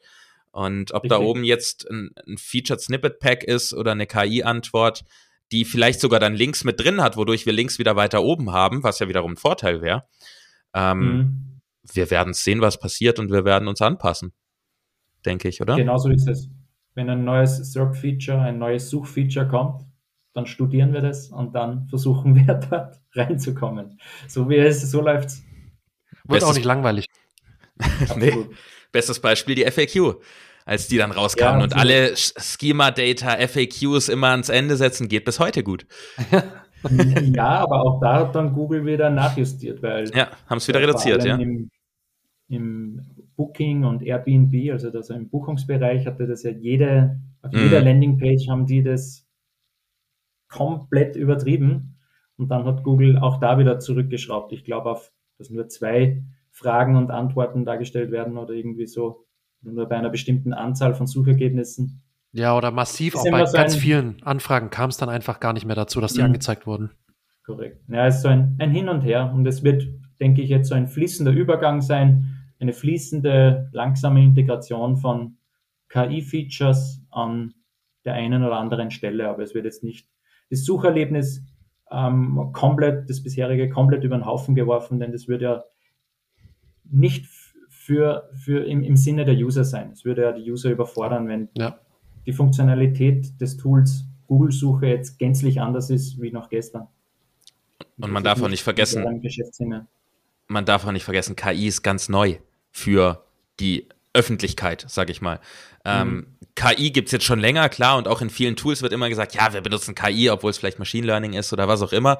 [0.50, 1.18] Und ob Richtig.
[1.18, 5.04] da oben jetzt ein, ein Featured Snippet Pack ist oder eine KI-Antwort,
[5.52, 8.82] die vielleicht sogar dann Links mit drin hat, wodurch wir Links wieder weiter oben haben,
[8.82, 10.04] was ja wiederum ein Vorteil wäre.
[10.74, 11.60] Ähm, mhm.
[11.92, 14.32] Wir werden sehen, was passiert und wir werden uns anpassen,
[15.26, 15.76] denke ich, oder?
[15.76, 16.48] Genau so ist es.
[16.94, 19.82] Wenn ein neues SERP-Feature, ein neues Suchfeature kommt,
[20.32, 23.98] dann studieren wir das und dann versuchen wir dort reinzukommen.
[24.28, 25.42] So wie es, so läuft's.
[26.24, 27.06] Wird auch nicht langweilig.
[28.16, 28.46] nee.
[28.92, 30.16] Bestes Beispiel die FAQ
[30.66, 35.38] als die dann rauskamen ja, und alle Schema-Data, FAQs immer ans Ende setzen, geht bis
[35.38, 35.86] heute gut.
[36.90, 40.10] ja, aber auch da hat dann Google wieder nachjustiert, weil.
[40.12, 41.36] Ja, haben es wieder reduziert, ja.
[41.36, 41.70] Im,
[42.48, 43.00] Im,
[43.36, 47.56] Booking und Airbnb, also das im Buchungsbereich, hatte das ja jede, auf mm.
[47.56, 49.28] jeder Landingpage haben die das
[50.48, 51.98] komplett übertrieben.
[52.38, 54.52] Und dann hat Google auch da wieder zurückgeschraubt.
[54.52, 59.26] Ich glaube, auf dass nur zwei Fragen und Antworten dargestellt werden oder irgendwie so
[59.62, 62.02] nur bei einer bestimmten Anzahl von Suchergebnissen.
[62.32, 65.66] Ja, oder massiv, auch bei so ganz vielen Anfragen kam es dann einfach gar nicht
[65.66, 66.26] mehr dazu, dass die mhm.
[66.26, 66.90] angezeigt wurden.
[67.44, 67.82] Korrekt.
[67.88, 69.86] Ja, es ist so ein, ein Hin und Her und es wird,
[70.20, 75.36] denke ich, jetzt so ein fließender Übergang sein, eine fließende, langsame Integration von
[75.88, 77.54] KI-Features an
[78.04, 80.08] der einen oder anderen Stelle, aber es wird jetzt nicht
[80.50, 81.42] das Sucherlebnis
[81.90, 85.64] ähm, komplett, das bisherige komplett über den Haufen geworfen, denn das wird ja
[86.84, 87.26] nicht
[87.68, 89.90] für, für im, im Sinne der User sein.
[89.92, 91.78] Es würde ja die User überfordern, wenn ja.
[92.26, 96.88] die Funktionalität des Tools Google-Suche jetzt gänzlich anders ist wie noch gestern.
[97.98, 99.04] Und man darf auch nicht vergessen,
[100.48, 102.38] man darf auch nicht vergessen, KI ist ganz neu
[102.76, 103.24] für
[103.58, 105.40] die Öffentlichkeit, sag ich mal.
[105.86, 106.26] Ähm, mhm.
[106.54, 109.34] KI gibt es jetzt schon länger, klar, und auch in vielen Tools wird immer gesagt,
[109.34, 112.18] ja, wir benutzen KI, obwohl es vielleicht Machine Learning ist oder was auch immer.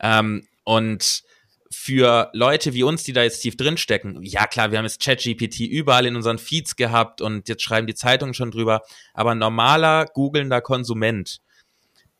[0.00, 1.24] Ähm, und
[1.70, 5.60] für Leute wie uns, die da jetzt tief drinstecken, ja klar, wir haben jetzt ChatGPT
[5.60, 8.82] überall in unseren Feeds gehabt und jetzt schreiben die Zeitungen schon drüber,
[9.12, 11.38] aber normaler googelnder Konsument,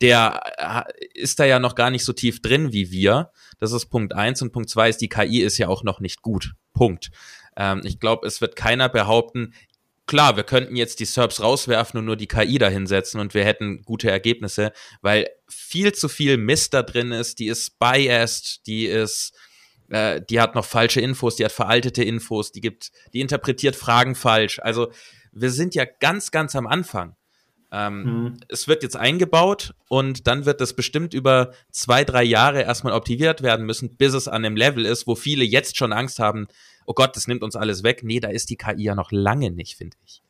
[0.03, 3.31] der äh, ist da ja noch gar nicht so tief drin wie wir.
[3.61, 6.21] Das ist Punkt eins und Punkt zwei ist, die KI ist ja auch noch nicht
[6.21, 6.53] gut.
[6.75, 7.11] Punkt.
[7.59, 9.53] Ähm, ich glaube, es wird keiner behaupten,
[10.07, 13.83] klar, wir könnten jetzt die SERPs rauswerfen und nur die KI dahinsetzen und wir hätten
[13.83, 19.37] gute Ergebnisse, weil viel zu viel Mist da drin ist, die ist biased, die ist,
[19.91, 24.15] äh, die hat noch falsche Infos, die hat veraltete Infos, die gibt, die interpretiert Fragen
[24.15, 24.59] falsch.
[24.61, 24.91] Also
[25.33, 27.18] wir sind ja ganz, ganz am Anfang.
[27.71, 28.37] Ähm, mhm.
[28.49, 33.43] Es wird jetzt eingebaut und dann wird das bestimmt über zwei, drei Jahre erstmal optimiert
[33.43, 36.49] werden müssen, bis es an dem Level ist, wo viele jetzt schon Angst haben,
[36.87, 38.03] oh Gott, das nimmt uns alles weg.
[38.03, 40.23] Nee, da ist die KI ja noch lange nicht, finde ich.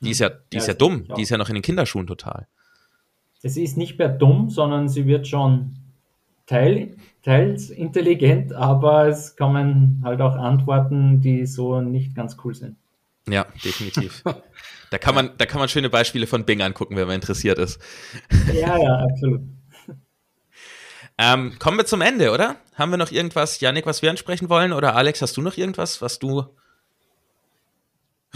[0.00, 1.06] Die ist ja, die ja, ist ja dumm.
[1.16, 2.46] Die ist ja noch in den Kinderschuhen total.
[3.42, 5.76] Es ist nicht mehr dumm, sondern sie wird schon
[6.46, 12.76] teil, teils intelligent, aber es kommen halt auch Antworten, die so nicht ganz cool sind.
[13.28, 14.22] Ja, definitiv.
[14.92, 17.80] da kann man, da kann man schöne Beispiele von Bing angucken, wenn man interessiert ist.
[18.52, 19.40] Ja, ja, absolut.
[21.18, 22.56] Ähm, kommen wir zum Ende, oder?
[22.74, 24.72] Haben wir noch irgendwas, Janik, was wir ansprechen wollen?
[24.72, 26.46] Oder Alex, hast du noch irgendwas, was du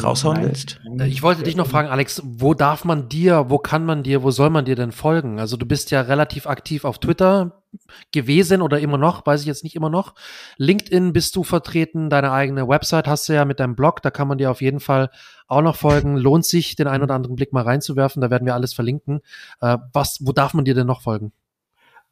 [0.00, 0.78] raushauen willst?
[1.00, 4.22] Äh, ich wollte dich noch fragen, Alex, wo darf man dir, wo kann man dir,
[4.22, 5.40] wo soll man dir denn folgen?
[5.40, 7.62] Also du bist ja relativ aktiv auf Twitter
[8.12, 10.14] gewesen oder immer noch, weiß ich jetzt nicht immer noch.
[10.58, 14.28] LinkedIn bist du vertreten, deine eigene Website hast du ja mit deinem Blog, da kann
[14.28, 15.10] man dir auf jeden Fall
[15.48, 16.16] auch noch folgen.
[16.16, 19.20] Lohnt sich, den einen oder anderen Blick mal reinzuwerfen, da werden wir alles verlinken.
[19.60, 21.32] Äh, was, wo darf man dir denn noch folgen?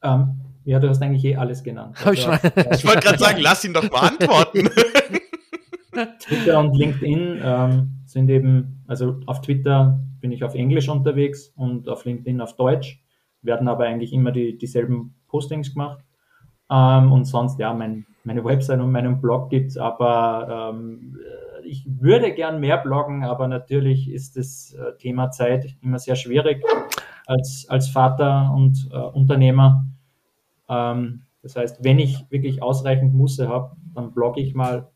[0.03, 1.97] Ähm, ja, du hast eigentlich eh alles genannt.
[2.05, 4.69] Also, ich, ich wollte gerade sagen, lass ihn doch beantworten.
[6.21, 11.89] Twitter und LinkedIn ähm, sind eben, also auf Twitter bin ich auf Englisch unterwegs und
[11.89, 13.03] auf LinkedIn auf Deutsch,
[13.43, 15.99] werden aber eigentlich immer die, dieselben Postings gemacht.
[16.71, 21.19] Ähm, und sonst, ja, mein, meine Website und meinen Blog gibt es, aber ähm,
[21.65, 26.63] ich würde gern mehr bloggen, aber natürlich ist das äh, Thema Zeit immer sehr schwierig
[27.27, 29.85] als, als Vater und äh, Unternehmer.
[30.69, 34.89] Ähm, das heißt, wenn ich wirklich ausreichend Musse habe, dann blogge ich mal.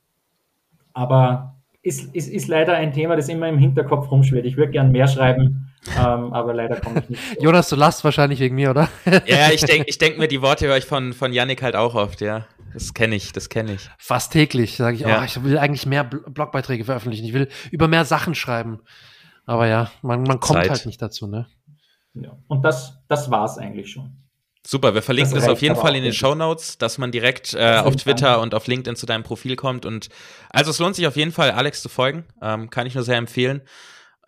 [0.93, 4.47] Aber ist, ist, ist leider ein Thema, das immer im Hinterkopf rumschwirrt.
[4.47, 7.43] Ich würde gern mehr schreiben, ähm, aber leider komme ich nicht.
[7.43, 8.89] Jonas, du lachst wahrscheinlich wegen mir, oder?
[9.26, 11.95] ja, ich denke ich denk mir, die Worte höre ich von, von Yannick halt auch
[11.95, 12.47] oft, ja.
[12.72, 13.89] Das kenne ich, das kenne ich.
[13.99, 15.20] Fast täglich sage ich, ja.
[15.20, 17.24] oh, ich will eigentlich mehr Blogbeiträge veröffentlichen.
[17.24, 18.81] Ich will über mehr Sachen schreiben.
[19.47, 20.70] Aber ja, man, man kommt Zeit.
[20.70, 21.47] halt nicht dazu, ne?
[22.14, 22.37] Ja.
[22.49, 24.16] Und das, das war es eigentlich schon.
[24.66, 27.55] Super, wir verlinken das, das auf jeden Fall in den Show Notes, dass man direkt
[27.55, 28.43] äh, auf Twitter Dank.
[28.43, 29.87] und auf LinkedIn zu deinem Profil kommt.
[29.87, 30.11] Und
[30.51, 32.26] also es lohnt sich auf jeden Fall, Alex zu folgen.
[32.43, 33.62] Ähm, kann ich nur sehr empfehlen.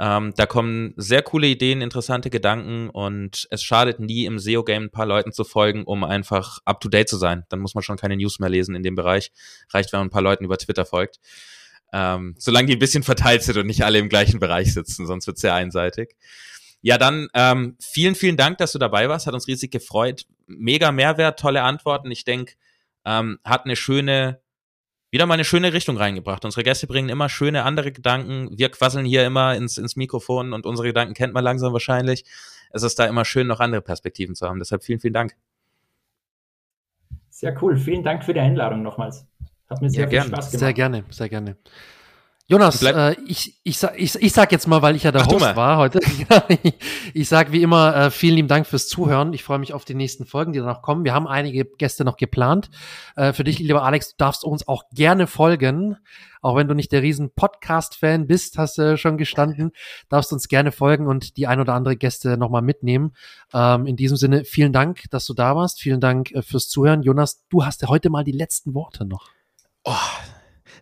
[0.03, 4.91] Ähm, da kommen sehr coole Ideen, interessante Gedanken und es schadet nie, im SEO-Game ein
[4.91, 7.45] paar Leuten zu folgen, um einfach up-to-date zu sein.
[7.51, 9.31] Dann muss man schon keine News mehr lesen in dem Bereich.
[9.69, 11.21] Reicht, wenn man ein paar Leuten über Twitter folgt.
[11.93, 15.27] Ähm, solange die ein bisschen verteilt sind und nicht alle im gleichen Bereich sitzen, sonst
[15.27, 16.17] wird es sehr einseitig.
[16.81, 19.27] Ja, dann ähm, vielen, vielen Dank, dass du dabei warst.
[19.27, 20.25] Hat uns riesig gefreut.
[20.47, 22.11] Mega Mehrwert, tolle Antworten.
[22.11, 22.55] Ich denke,
[23.05, 24.41] ähm, hat eine schöne,
[25.11, 26.45] wieder mal eine schöne Richtung reingebracht.
[26.45, 28.51] Unsere Gäste bringen immer schöne andere Gedanken.
[28.57, 32.25] Wir quasseln hier immer ins, ins Mikrofon und unsere Gedanken kennt man langsam wahrscheinlich.
[32.71, 34.59] Es ist da immer schön, noch andere Perspektiven zu haben.
[34.61, 35.35] Deshalb vielen, vielen Dank.
[37.29, 37.77] Sehr cool.
[37.77, 39.27] Vielen Dank für die Einladung nochmals.
[39.69, 40.29] Hat mir sehr ja, viel gerne.
[40.29, 40.61] Spaß gemacht.
[40.61, 41.57] Sehr gerne, sehr gerne.
[42.51, 45.55] Jonas, äh, ich, ich, ich, ich sag jetzt mal, weil ich ja der Ach, Host
[45.55, 46.01] war heute,
[47.15, 49.33] ich sag wie immer äh, vielen lieben Dank fürs Zuhören.
[49.33, 51.05] Ich freue mich auf die nächsten Folgen, die danach kommen.
[51.05, 52.69] Wir haben einige Gäste noch geplant.
[53.15, 55.97] Äh, für dich, lieber Alex, du darfst uns auch gerne folgen.
[56.43, 59.71] Auch wenn du nicht der riesen Podcast-Fan bist, hast du schon gestanden,
[60.09, 63.13] darfst uns gerne folgen und die ein oder andere Gäste nochmal mitnehmen.
[63.55, 65.79] Ähm, in diesem Sinne, vielen Dank, dass du da warst.
[65.81, 67.05] Vielen Dank äh, fürs Zuhören.
[67.05, 69.29] Jonas, du hast ja heute mal die letzten Worte noch.
[69.85, 69.95] Oh,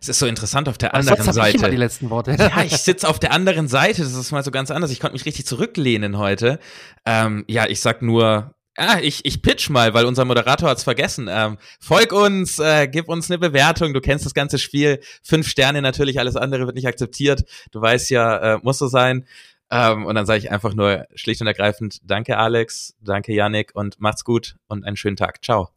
[0.01, 1.49] es ist so interessant auf der anderen Seite.
[1.49, 2.35] Ich immer die letzten Worte.
[2.39, 4.03] ja, ich sitze auf der anderen Seite.
[4.03, 4.91] Das ist mal so ganz anders.
[4.91, 6.59] Ich konnte mich richtig zurücklehnen heute.
[7.05, 11.27] Ähm, ja, ich sag nur, Ah, ich, ich pitch mal, weil unser Moderator hat's vergessen.
[11.29, 13.93] Ähm, folg uns, äh, gib uns eine Bewertung.
[13.93, 15.01] Du kennst das ganze Spiel.
[15.21, 17.43] Fünf Sterne natürlich, alles andere wird nicht akzeptiert.
[17.71, 19.25] Du weißt ja, äh, muss so sein.
[19.69, 23.99] Ähm, und dann sage ich einfach nur schlicht und ergreifend, danke Alex, danke Yannick und
[23.99, 25.43] macht's gut und einen schönen Tag.
[25.43, 25.69] Ciao.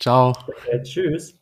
[0.00, 0.32] Ciao.
[0.48, 1.41] Okay, tschüss.